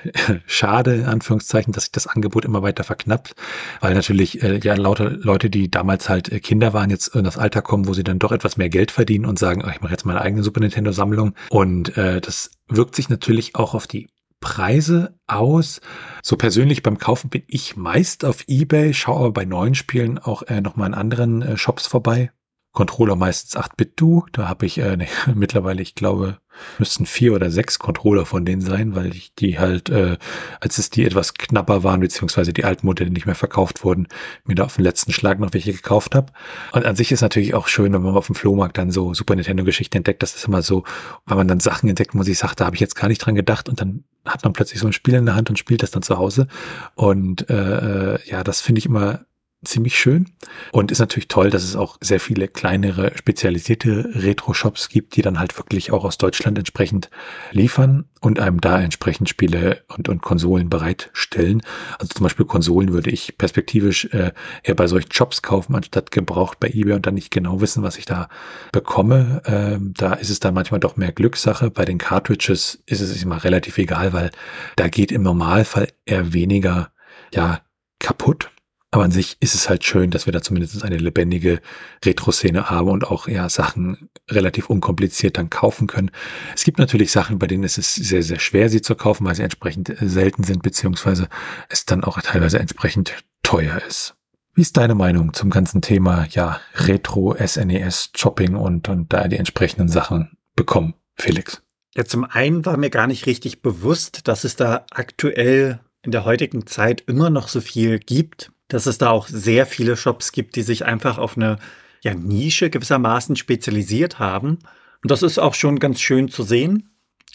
schade, 0.47 0.95
in 0.95 1.05
Anführungszeichen, 1.05 1.73
dass 1.73 1.85
sich 1.85 1.93
das 1.93 2.07
Angebot 2.07 2.45
immer 2.45 2.63
weiter 2.63 2.83
verknappt, 2.85 3.35
weil 3.81 3.95
natürlich 3.95 4.43
äh, 4.43 4.59
ja 4.63 4.75
lauter 4.75 5.11
Leute, 5.11 5.51
die 5.51 5.71
damals 5.71 6.09
halt 6.09 6.33
äh, 6.33 6.41
Kinder 6.41 6.73
waren, 6.73 6.89
jetzt 6.89 7.09
in 7.09 7.25
das 7.25 7.37
Alter 7.37 7.61
kommen, 7.61 7.87
wo 7.87 7.95
sie 7.95 8.05
dann 8.05 8.19
doch 8.19 8.33
etwas 8.33 8.57
mehr 8.57 8.71
Geld 8.71 8.91
verdienen 8.91 9.27
und 9.27 9.39
sagen, 9.39 9.63
ach, 9.65 9.75
ich 9.75 9.81
mache 9.83 9.93
jetzt 9.93 10.07
meine 10.07 10.23
eigene 10.23 10.43
Super 10.43 10.61
Nintendo 10.61 10.93
Sammlung 10.93 11.35
und 11.51 11.97
äh, 11.99 12.21
das 12.21 12.53
wirkt 12.69 12.95
sich 12.95 13.09
natürlich 13.09 13.55
auch 13.57 13.75
auf 13.75 13.87
die 13.87 14.09
Preise 14.41 15.19
aus. 15.27 15.81
So 16.23 16.37
persönlich 16.37 16.83
beim 16.83 16.99
Kaufen 16.99 17.31
bin 17.31 17.43
ich 17.47 17.77
meist 17.77 18.25
auf 18.25 18.45
eBay, 18.47 18.95
schaue 18.95 19.19
aber 19.19 19.33
bei 19.33 19.45
neuen 19.45 19.75
Spielen 19.75 20.19
auch 20.19 20.43
äh, 20.43 20.61
nochmal 20.61 20.89
in 20.89 20.95
anderen 20.95 21.43
äh, 21.43 21.57
Shops 21.57 21.87
vorbei. 21.87 22.31
Controller 22.79 23.17
meistens 23.17 23.57
8-Bit-Du. 23.57 24.27
Da 24.31 24.47
habe 24.47 24.65
ich 24.65 24.79
äh, 24.79 24.97
nee, 24.97 25.09
mittlerweile, 25.35 25.83
ich 25.83 25.97
glaube, 25.97 26.39
müssten 26.79 27.07
vier 27.07 27.35
oder 27.35 27.51
sechs 27.51 27.81
Controller 27.81 28.25
von 28.25 28.45
denen 28.45 28.63
sein, 28.63 28.95
weil 28.95 29.17
ich 29.17 29.35
die 29.35 29.59
halt, 29.59 29.91
äh, 29.91 30.17
als 30.61 30.79
es 30.79 30.89
die 30.89 31.05
etwas 31.05 31.35
knapper 31.35 31.83
waren, 31.83 31.99
beziehungsweise 31.99 32.53
die 32.53 32.63
alten 32.63 32.87
Modelle 32.87 33.11
nicht 33.11 33.27
mehr 33.27 33.35
verkauft 33.35 33.83
wurden, 33.83 34.07
mir 34.45 34.55
da 34.55 34.63
auf 34.63 34.77
den 34.77 34.85
letzten 34.85 35.13
Schlag 35.13 35.41
noch 35.41 35.53
welche 35.55 35.73
gekauft 35.73 36.15
habe. 36.15 36.33
Und 36.71 36.87
an 36.87 36.95
sich 36.95 37.11
ist 37.11 37.21
natürlich 37.21 37.53
auch 37.53 37.67
schön, 37.67 37.93
wenn 37.93 38.03
man 38.03 38.15
auf 38.15 38.27
dem 38.27 38.37
Flohmarkt 38.37 38.79
dann 38.79 38.93
so 38.93 39.13
Super 39.13 39.35
Nintendo-Geschichten 39.35 39.97
entdeckt. 39.97 40.23
Das 40.23 40.37
ist 40.37 40.47
immer 40.47 40.63
so, 40.63 40.85
weil 41.27 41.37
man 41.37 41.49
dann 41.49 41.59
Sachen 41.59 41.89
entdeckt, 41.89 42.15
wo 42.15 42.23
ich 42.23 42.39
sage, 42.39 42.55
da 42.55 42.67
habe 42.67 42.77
ich 42.77 42.81
jetzt 42.81 42.95
gar 42.95 43.09
nicht 43.09 43.19
dran 43.19 43.35
gedacht 43.35 43.69
und 43.69 43.81
dann 43.81 44.05
hat 44.25 44.45
man 44.45 44.53
plötzlich 44.53 44.79
so 44.79 44.87
ein 44.87 44.93
Spiel 44.93 45.15
in 45.15 45.27
der 45.27 45.35
Hand 45.35 45.51
und 45.51 45.59
spielt 45.59 45.83
das 45.83 45.91
dann 45.91 46.03
zu 46.03 46.17
Hause. 46.17 46.47
Und 46.95 47.51
äh, 47.51 48.15
äh 48.15 48.19
ja, 48.31 48.45
das 48.45 48.61
finde 48.61 48.79
ich 48.79 48.87
immer 48.87 49.25
ziemlich 49.65 49.99
schön. 49.99 50.31
Und 50.71 50.93
ist 50.93 51.01
natürlich 51.01 51.29
toll, 51.29 51.51
dass 51.51 51.65
es 51.65 51.75
auch 51.75 51.99
sehr 52.01 52.21
viele 52.21 52.47
kleinere, 52.47 53.13
spezialisierte 53.17 54.11
Retro-Shops 54.15 54.89
gibt, 54.89 55.17
die 55.17 55.23
dann 55.23 55.39
halt 55.39 55.57
wirklich 55.59 55.91
auch 55.91 56.05
aus 56.05 56.17
Deutschland 56.17 56.59
entsprechend 56.59 57.11
liefern 57.51 58.05
und 58.21 58.39
einem 58.39 58.61
da 58.61 58.81
entsprechend 58.81 59.29
Spiele 59.29 59.83
und, 59.89 60.09
und 60.09 60.23
Konsolen 60.23 60.71
bereitstellen. 60.71 61.63
Also 61.99 62.15
zum 62.15 62.25
Beispiel 62.25 62.47
Konsolen 62.47 62.93
würde 62.93 63.11
ich 63.11 63.37
perspektivisch 63.37 64.07
äh, 64.07 64.33
eher 64.63 64.75
bei 64.75 64.87
solchen 64.87 65.13
Shops 65.13 65.43
kaufen, 65.43 65.75
anstatt 65.75 66.13
gebraucht 66.13 66.61
bei 66.61 66.69
eBay 66.69 66.95
und 66.95 67.07
dann 67.07 67.15
nicht 67.15 67.33
genau 67.33 67.61
wissen, 67.61 67.83
was 67.83 67.99
ich 67.99 68.07
da 68.07 68.29
bekomme. 68.71 69.43
Ähm, 69.45 69.93
da 69.97 70.13
ist 70.15 70.31
es 70.31 70.39
dann 70.39 70.55
manchmal 70.55 70.81
doch 70.81 70.97
mehr 70.97 71.13
Glückssache. 71.13 71.71
Bei 71.71 71.85
den 71.85 71.99
Cartridges 71.99 72.81
ist 72.87 73.01
es 73.01 73.23
immer 73.23 73.43
relativ 73.43 73.79
egal, 73.79 74.13
weil 74.13 74.31
da 74.77 74.89
geht 74.89 75.11
im 75.11 75.23
Normalfall 75.23 75.89
eher 76.07 76.33
weniger 76.33 76.93
ja 77.33 77.61
kaputt 77.99 78.51
aber 78.91 79.05
an 79.05 79.11
sich 79.11 79.37
ist 79.41 79.55
es 79.55 79.69
halt 79.69 79.85
schön, 79.85 80.11
dass 80.11 80.25
wir 80.25 80.33
da 80.33 80.41
zumindest 80.41 80.83
eine 80.83 80.97
lebendige 80.97 81.61
Retro-Szene 82.05 82.71
haben 82.71 82.89
und 82.89 83.05
auch 83.05 83.29
ja 83.29 83.49
Sachen 83.51 84.09
relativ 84.31 84.71
unkompliziert 84.71 85.37
dann 85.37 85.51
kaufen 85.51 85.87
können. 85.87 86.11
Es 86.55 86.65
gibt 86.65 86.79
natürlich 86.79 87.13
Sachen, 87.13 87.39
bei 87.39 87.47
denen 87.47 87.65
ist 87.65 87.77
es 87.77 87.95
sehr, 87.95 88.23
sehr 88.23 88.39
schwer, 88.39 88.71
sie 88.71 88.81
zu 88.81 88.95
kaufen, 88.95 89.27
weil 89.27 89.35
sie 89.35 89.43
entsprechend 89.43 89.91
äh, 89.91 90.09
selten 90.09 90.43
sind, 90.43 90.63
beziehungsweise 90.63 91.29
es 91.69 91.85
dann 91.85 92.03
auch 92.03 92.19
teilweise 92.23 92.59
entsprechend 92.59 93.15
teuer 93.43 93.79
ist. 93.87 94.15
Wie 94.55 94.63
ist 94.63 94.77
deine 94.79 94.95
Meinung 94.95 95.35
zum 95.35 95.51
ganzen 95.51 95.83
Thema, 95.83 96.27
ja, 96.31 96.59
Retro, 96.75 97.37
SNES, 97.39 98.11
Shopping 98.17 98.57
und, 98.57 98.89
und 98.89 99.13
da 99.13 99.29
die 99.29 99.37
entsprechenden 99.37 99.89
Sachen 99.89 100.37
bekommen, 100.57 100.95
Felix? 101.15 101.63
Ja, 101.95 102.07
zum 102.07 102.25
einen 102.25 102.65
war 102.65 102.79
mir 102.79 102.91
gar 102.91 103.07
nicht 103.07 103.27
richtig 103.27 103.61
bewusst, 103.61 104.27
dass 104.29 104.45
es 104.45 104.57
da 104.57 104.87
aktuell 104.91 105.81
in 106.03 106.11
der 106.11 106.25
heutigen 106.25 106.67
Zeit 106.67 107.03
immer 107.07 107.29
noch 107.29 107.49
so 107.49 107.61
viel 107.61 107.99
gibt 107.99 108.51
dass 108.69 108.87
es 108.87 108.99
da 108.99 109.11
auch 109.11 109.27
sehr 109.27 109.67
viele 109.67 109.97
Shops 109.97 110.33
gibt, 110.33 110.57
die 110.57 110.63
sich 110.63 110.85
einfach 110.85 111.19
auf 111.19 111.37
eine 111.37 111.59
ja, 112.03 112.15
Nische 112.15 112.71
gewissermaßen 112.71 113.35
spezialisiert 113.37 114.19
haben. 114.19 114.59
Und 115.03 115.11
das 115.11 115.23
ist 115.23 115.39
auch 115.39 115.55
schon 115.55 115.79
ganz 115.79 116.01
schön 116.01 116.29
zu 116.29 116.43
sehen, 116.43 116.91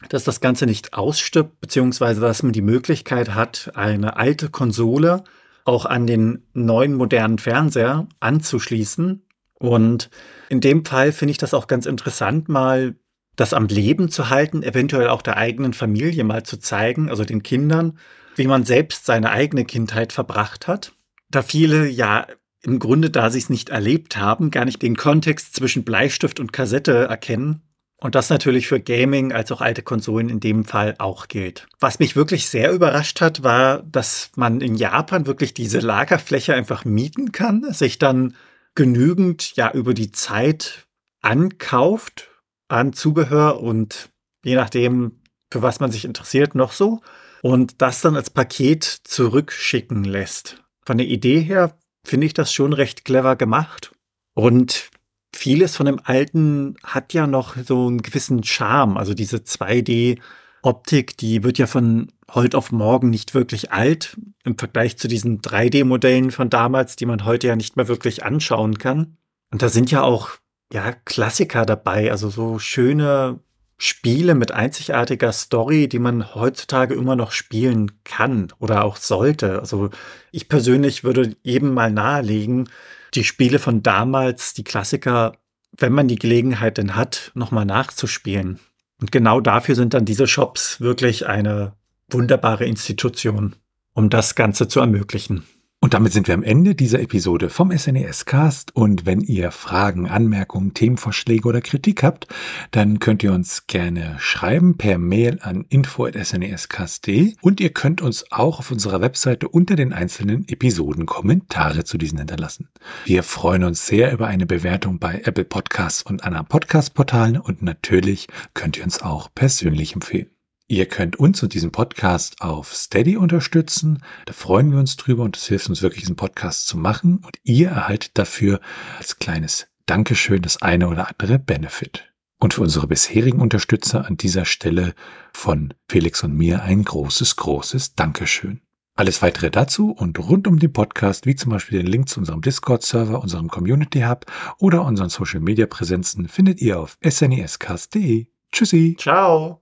dass 0.09 0.23
das 0.23 0.41
Ganze 0.41 0.65
nicht 0.65 0.93
ausstirbt, 0.93 1.59
beziehungsweise 1.59 2.21
dass 2.21 2.43
man 2.43 2.53
die 2.53 2.61
Möglichkeit 2.61 3.33
hat, 3.33 3.71
eine 3.75 4.17
alte 4.17 4.49
Konsole 4.49 5.23
auch 5.65 5.85
an 5.85 6.07
den 6.07 6.45
neuen 6.53 6.93
modernen 6.93 7.39
Fernseher 7.39 8.07
anzuschließen. 8.19 9.25
Und 9.55 10.09
in 10.49 10.59
dem 10.59 10.85
Fall 10.85 11.11
finde 11.11 11.31
ich 11.31 11.37
das 11.37 11.53
auch 11.53 11.67
ganz 11.67 11.85
interessant, 11.85 12.49
mal 12.49 12.95
das 13.35 13.53
am 13.53 13.67
Leben 13.67 14.09
zu 14.09 14.29
halten, 14.29 14.61
eventuell 14.61 15.07
auch 15.07 15.21
der 15.21 15.37
eigenen 15.37 15.73
Familie 15.73 16.23
mal 16.23 16.43
zu 16.43 16.57
zeigen, 16.57 17.09
also 17.09 17.23
den 17.23 17.43
Kindern, 17.43 17.97
wie 18.35 18.45
man 18.45 18.65
selbst 18.65 19.05
seine 19.05 19.31
eigene 19.31 19.63
Kindheit 19.63 20.11
verbracht 20.11 20.67
hat 20.67 20.91
da 21.35 21.41
viele 21.41 21.87
ja 21.87 22.27
im 22.63 22.79
Grunde, 22.79 23.09
da 23.09 23.29
sie 23.29 23.39
es 23.39 23.49
nicht 23.49 23.69
erlebt 23.69 24.17
haben, 24.17 24.49
gar 24.49 24.65
nicht 24.65 24.81
den 24.81 24.95
Kontext 24.95 25.55
zwischen 25.55 25.83
Bleistift 25.83 26.39
und 26.39 26.53
Kassette 26.53 26.93
erkennen. 27.05 27.61
Und 27.97 28.15
das 28.15 28.29
natürlich 28.29 28.67
für 28.67 28.81
Gaming 28.81 29.31
als 29.31 29.51
auch 29.51 29.61
alte 29.61 29.81
Konsolen 29.81 30.29
in 30.29 30.39
dem 30.39 30.65
Fall 30.65 30.95
auch 30.97 31.27
gilt. 31.27 31.67
Was 31.79 31.99
mich 31.99 32.15
wirklich 32.15 32.49
sehr 32.49 32.71
überrascht 32.73 33.21
hat, 33.21 33.43
war, 33.43 33.83
dass 33.83 34.31
man 34.35 34.59
in 34.59 34.75
Japan 34.75 35.25
wirklich 35.25 35.53
diese 35.53 35.79
Lagerfläche 35.79 36.53
einfach 36.53 36.83
mieten 36.83 37.31
kann, 37.31 37.71
sich 37.73 37.99
dann 37.99 38.35
genügend 38.75 39.55
ja 39.55 39.71
über 39.71 39.93
die 39.93 40.11
Zeit 40.11 40.85
ankauft 41.21 42.29
an 42.67 42.91
Zubehör 42.91 43.61
und 43.61 44.09
je 44.43 44.55
nachdem, 44.55 45.21
für 45.51 45.61
was 45.61 45.79
man 45.79 45.91
sich 45.91 46.03
interessiert, 46.03 46.55
noch 46.55 46.73
so. 46.73 47.01
Und 47.41 47.81
das 47.81 48.01
dann 48.01 48.15
als 48.15 48.29
Paket 48.29 48.83
zurückschicken 48.83 50.03
lässt 50.03 50.62
von 50.85 50.97
der 50.97 51.07
Idee 51.07 51.39
her 51.39 51.77
finde 52.05 52.27
ich 52.27 52.33
das 52.33 52.53
schon 52.53 52.73
recht 52.73 53.05
clever 53.05 53.35
gemacht. 53.35 53.91
Und 54.33 54.89
vieles 55.33 55.75
von 55.75 55.85
dem 55.85 55.99
Alten 56.03 56.75
hat 56.83 57.13
ja 57.13 57.27
noch 57.27 57.55
so 57.57 57.87
einen 57.87 58.01
gewissen 58.01 58.43
Charme. 58.43 58.97
Also 58.97 59.13
diese 59.13 59.37
2D-Optik, 59.37 61.17
die 61.17 61.43
wird 61.43 61.57
ja 61.57 61.67
von 61.67 62.11
heute 62.33 62.57
auf 62.57 62.71
morgen 62.71 63.09
nicht 63.09 63.33
wirklich 63.33 63.71
alt 63.71 64.17
im 64.43 64.57
Vergleich 64.57 64.97
zu 64.97 65.07
diesen 65.07 65.41
3D-Modellen 65.41 66.31
von 66.31 66.49
damals, 66.49 66.95
die 66.95 67.05
man 67.05 67.25
heute 67.25 67.47
ja 67.47 67.55
nicht 67.55 67.77
mehr 67.77 67.87
wirklich 67.87 68.23
anschauen 68.23 68.77
kann. 68.77 69.17
Und 69.51 69.61
da 69.61 69.69
sind 69.69 69.91
ja 69.91 70.03
auch 70.03 70.31
ja 70.71 70.93
Klassiker 71.05 71.65
dabei, 71.65 72.11
also 72.11 72.29
so 72.29 72.57
schöne 72.59 73.39
Spiele 73.85 74.33
mit 74.33 74.53
einzigartiger 74.53 75.33
Story, 75.33 75.89
die 75.89 75.99
man 75.99 76.33
heutzutage 76.33 76.93
immer 76.93 77.17
noch 77.17 77.33
spielen 77.33 77.91
kann 78.05 78.53
oder 78.59 78.85
auch 78.85 78.95
sollte. 78.95 79.59
Also 79.59 79.89
ich 80.31 80.47
persönlich 80.47 81.03
würde 81.03 81.35
jedem 81.43 81.73
mal 81.73 81.91
nahelegen, 81.91 82.69
die 83.13 83.25
Spiele 83.25 83.59
von 83.59 83.83
damals, 83.83 84.53
die 84.53 84.63
Klassiker, 84.63 85.33
wenn 85.77 85.91
man 85.91 86.07
die 86.07 86.15
Gelegenheit 86.15 86.77
denn 86.77 86.95
hat, 86.95 87.33
nochmal 87.33 87.65
nachzuspielen. 87.65 88.61
Und 89.01 89.11
genau 89.11 89.41
dafür 89.41 89.75
sind 89.75 89.93
dann 89.93 90.05
diese 90.05 90.27
Shops 90.27 90.79
wirklich 90.79 91.27
eine 91.27 91.73
wunderbare 92.09 92.63
Institution, 92.63 93.57
um 93.91 94.09
das 94.09 94.35
Ganze 94.35 94.69
zu 94.69 94.79
ermöglichen. 94.79 95.43
Und 95.83 95.93
damit 95.93 96.13
sind 96.13 96.29
wir 96.29 96.33
am 96.33 96.43
Ende 96.43 96.75
dieser 96.75 97.01
Episode 97.01 97.49
vom 97.49 97.77
SNES 97.77 98.23
Cast. 98.23 98.73
Und 98.73 99.05
wenn 99.05 99.19
ihr 99.19 99.51
Fragen, 99.51 100.07
Anmerkungen, 100.07 100.73
Themenvorschläge 100.73 101.45
oder 101.45 101.59
Kritik 101.59 102.03
habt, 102.03 102.25
dann 102.71 102.99
könnt 102.99 103.21
ihr 103.21 103.33
uns 103.33 103.67
gerne 103.67 104.15
schreiben 104.17 104.77
per 104.77 104.97
Mail 104.97 105.39
an 105.41 105.65
info.snescast.de 105.67 107.35
und 107.41 107.59
ihr 107.59 107.73
könnt 107.73 107.99
uns 107.99 108.31
auch 108.31 108.59
auf 108.59 108.71
unserer 108.71 109.01
Webseite 109.01 109.49
unter 109.49 109.75
den 109.75 109.91
einzelnen 109.91 110.47
Episoden 110.47 111.05
Kommentare 111.05 111.83
zu 111.83 111.97
diesen 111.97 112.17
hinterlassen. 112.17 112.69
Wir 113.03 113.21
freuen 113.21 113.65
uns 113.65 113.85
sehr 113.85 114.13
über 114.13 114.27
eine 114.27 114.45
Bewertung 114.45 114.99
bei 114.99 115.21
Apple 115.25 115.43
Podcasts 115.43 116.01
und 116.01 116.23
anderen 116.23 116.47
Podcast-Portalen 116.47 117.35
und 117.37 117.61
natürlich 117.61 118.27
könnt 118.53 118.77
ihr 118.77 118.85
uns 118.85 119.01
auch 119.01 119.27
persönlich 119.35 119.95
empfehlen. 119.95 120.29
Ihr 120.73 120.87
könnt 120.87 121.17
uns 121.17 121.43
und 121.43 121.53
diesen 121.53 121.71
Podcast 121.71 122.41
auf 122.41 122.73
Steady 122.73 123.15
unterstützen. 123.15 124.01
Da 124.25 124.33
freuen 124.33 124.71
wir 124.71 124.79
uns 124.79 124.95
drüber 124.95 125.21
und 125.21 125.37
es 125.37 125.45
hilft 125.45 125.69
uns 125.69 125.83
wirklich, 125.83 126.01
diesen 126.01 126.15
Podcast 126.15 126.65
zu 126.65 126.79
machen. 126.79 127.17
Und 127.17 127.37
ihr 127.43 127.69
erhaltet 127.69 128.17
dafür 128.17 128.59
als 128.97 129.19
kleines 129.19 129.67
Dankeschön 129.85 130.41
das 130.41 130.63
eine 130.63 130.87
oder 130.87 131.09
andere 131.09 131.37
Benefit. 131.37 132.11
Und 132.39 132.55
für 132.55 132.61
unsere 132.61 132.87
bisherigen 132.87 133.39
Unterstützer 133.39 134.07
an 134.07 134.17
dieser 134.17 134.45
Stelle 134.45 134.95
von 135.31 135.75
Felix 135.87 136.23
und 136.23 136.35
mir 136.35 136.63
ein 136.63 136.83
großes, 136.83 137.35
großes 137.35 137.93
Dankeschön. 137.93 138.61
Alles 138.95 139.21
weitere 139.21 139.51
dazu 139.51 139.91
und 139.91 140.17
rund 140.17 140.47
um 140.47 140.57
den 140.57 140.73
Podcast, 140.73 141.27
wie 141.27 141.35
zum 141.35 141.51
Beispiel 141.51 141.83
den 141.83 141.91
Link 141.91 142.09
zu 142.09 142.19
unserem 142.19 142.41
Discord-Server, 142.41 143.21
unserem 143.21 143.47
Community 143.47 144.01
Hub 144.01 144.25
oder 144.57 144.83
unseren 144.85 145.09
Social 145.09 145.39
Media 145.39 145.67
Präsenzen, 145.67 146.27
findet 146.27 146.61
ihr 146.61 146.79
auf 146.79 146.97
snescast.de. 147.07 148.25
Tschüssi. 148.51 148.95
Ciao. 148.97 149.61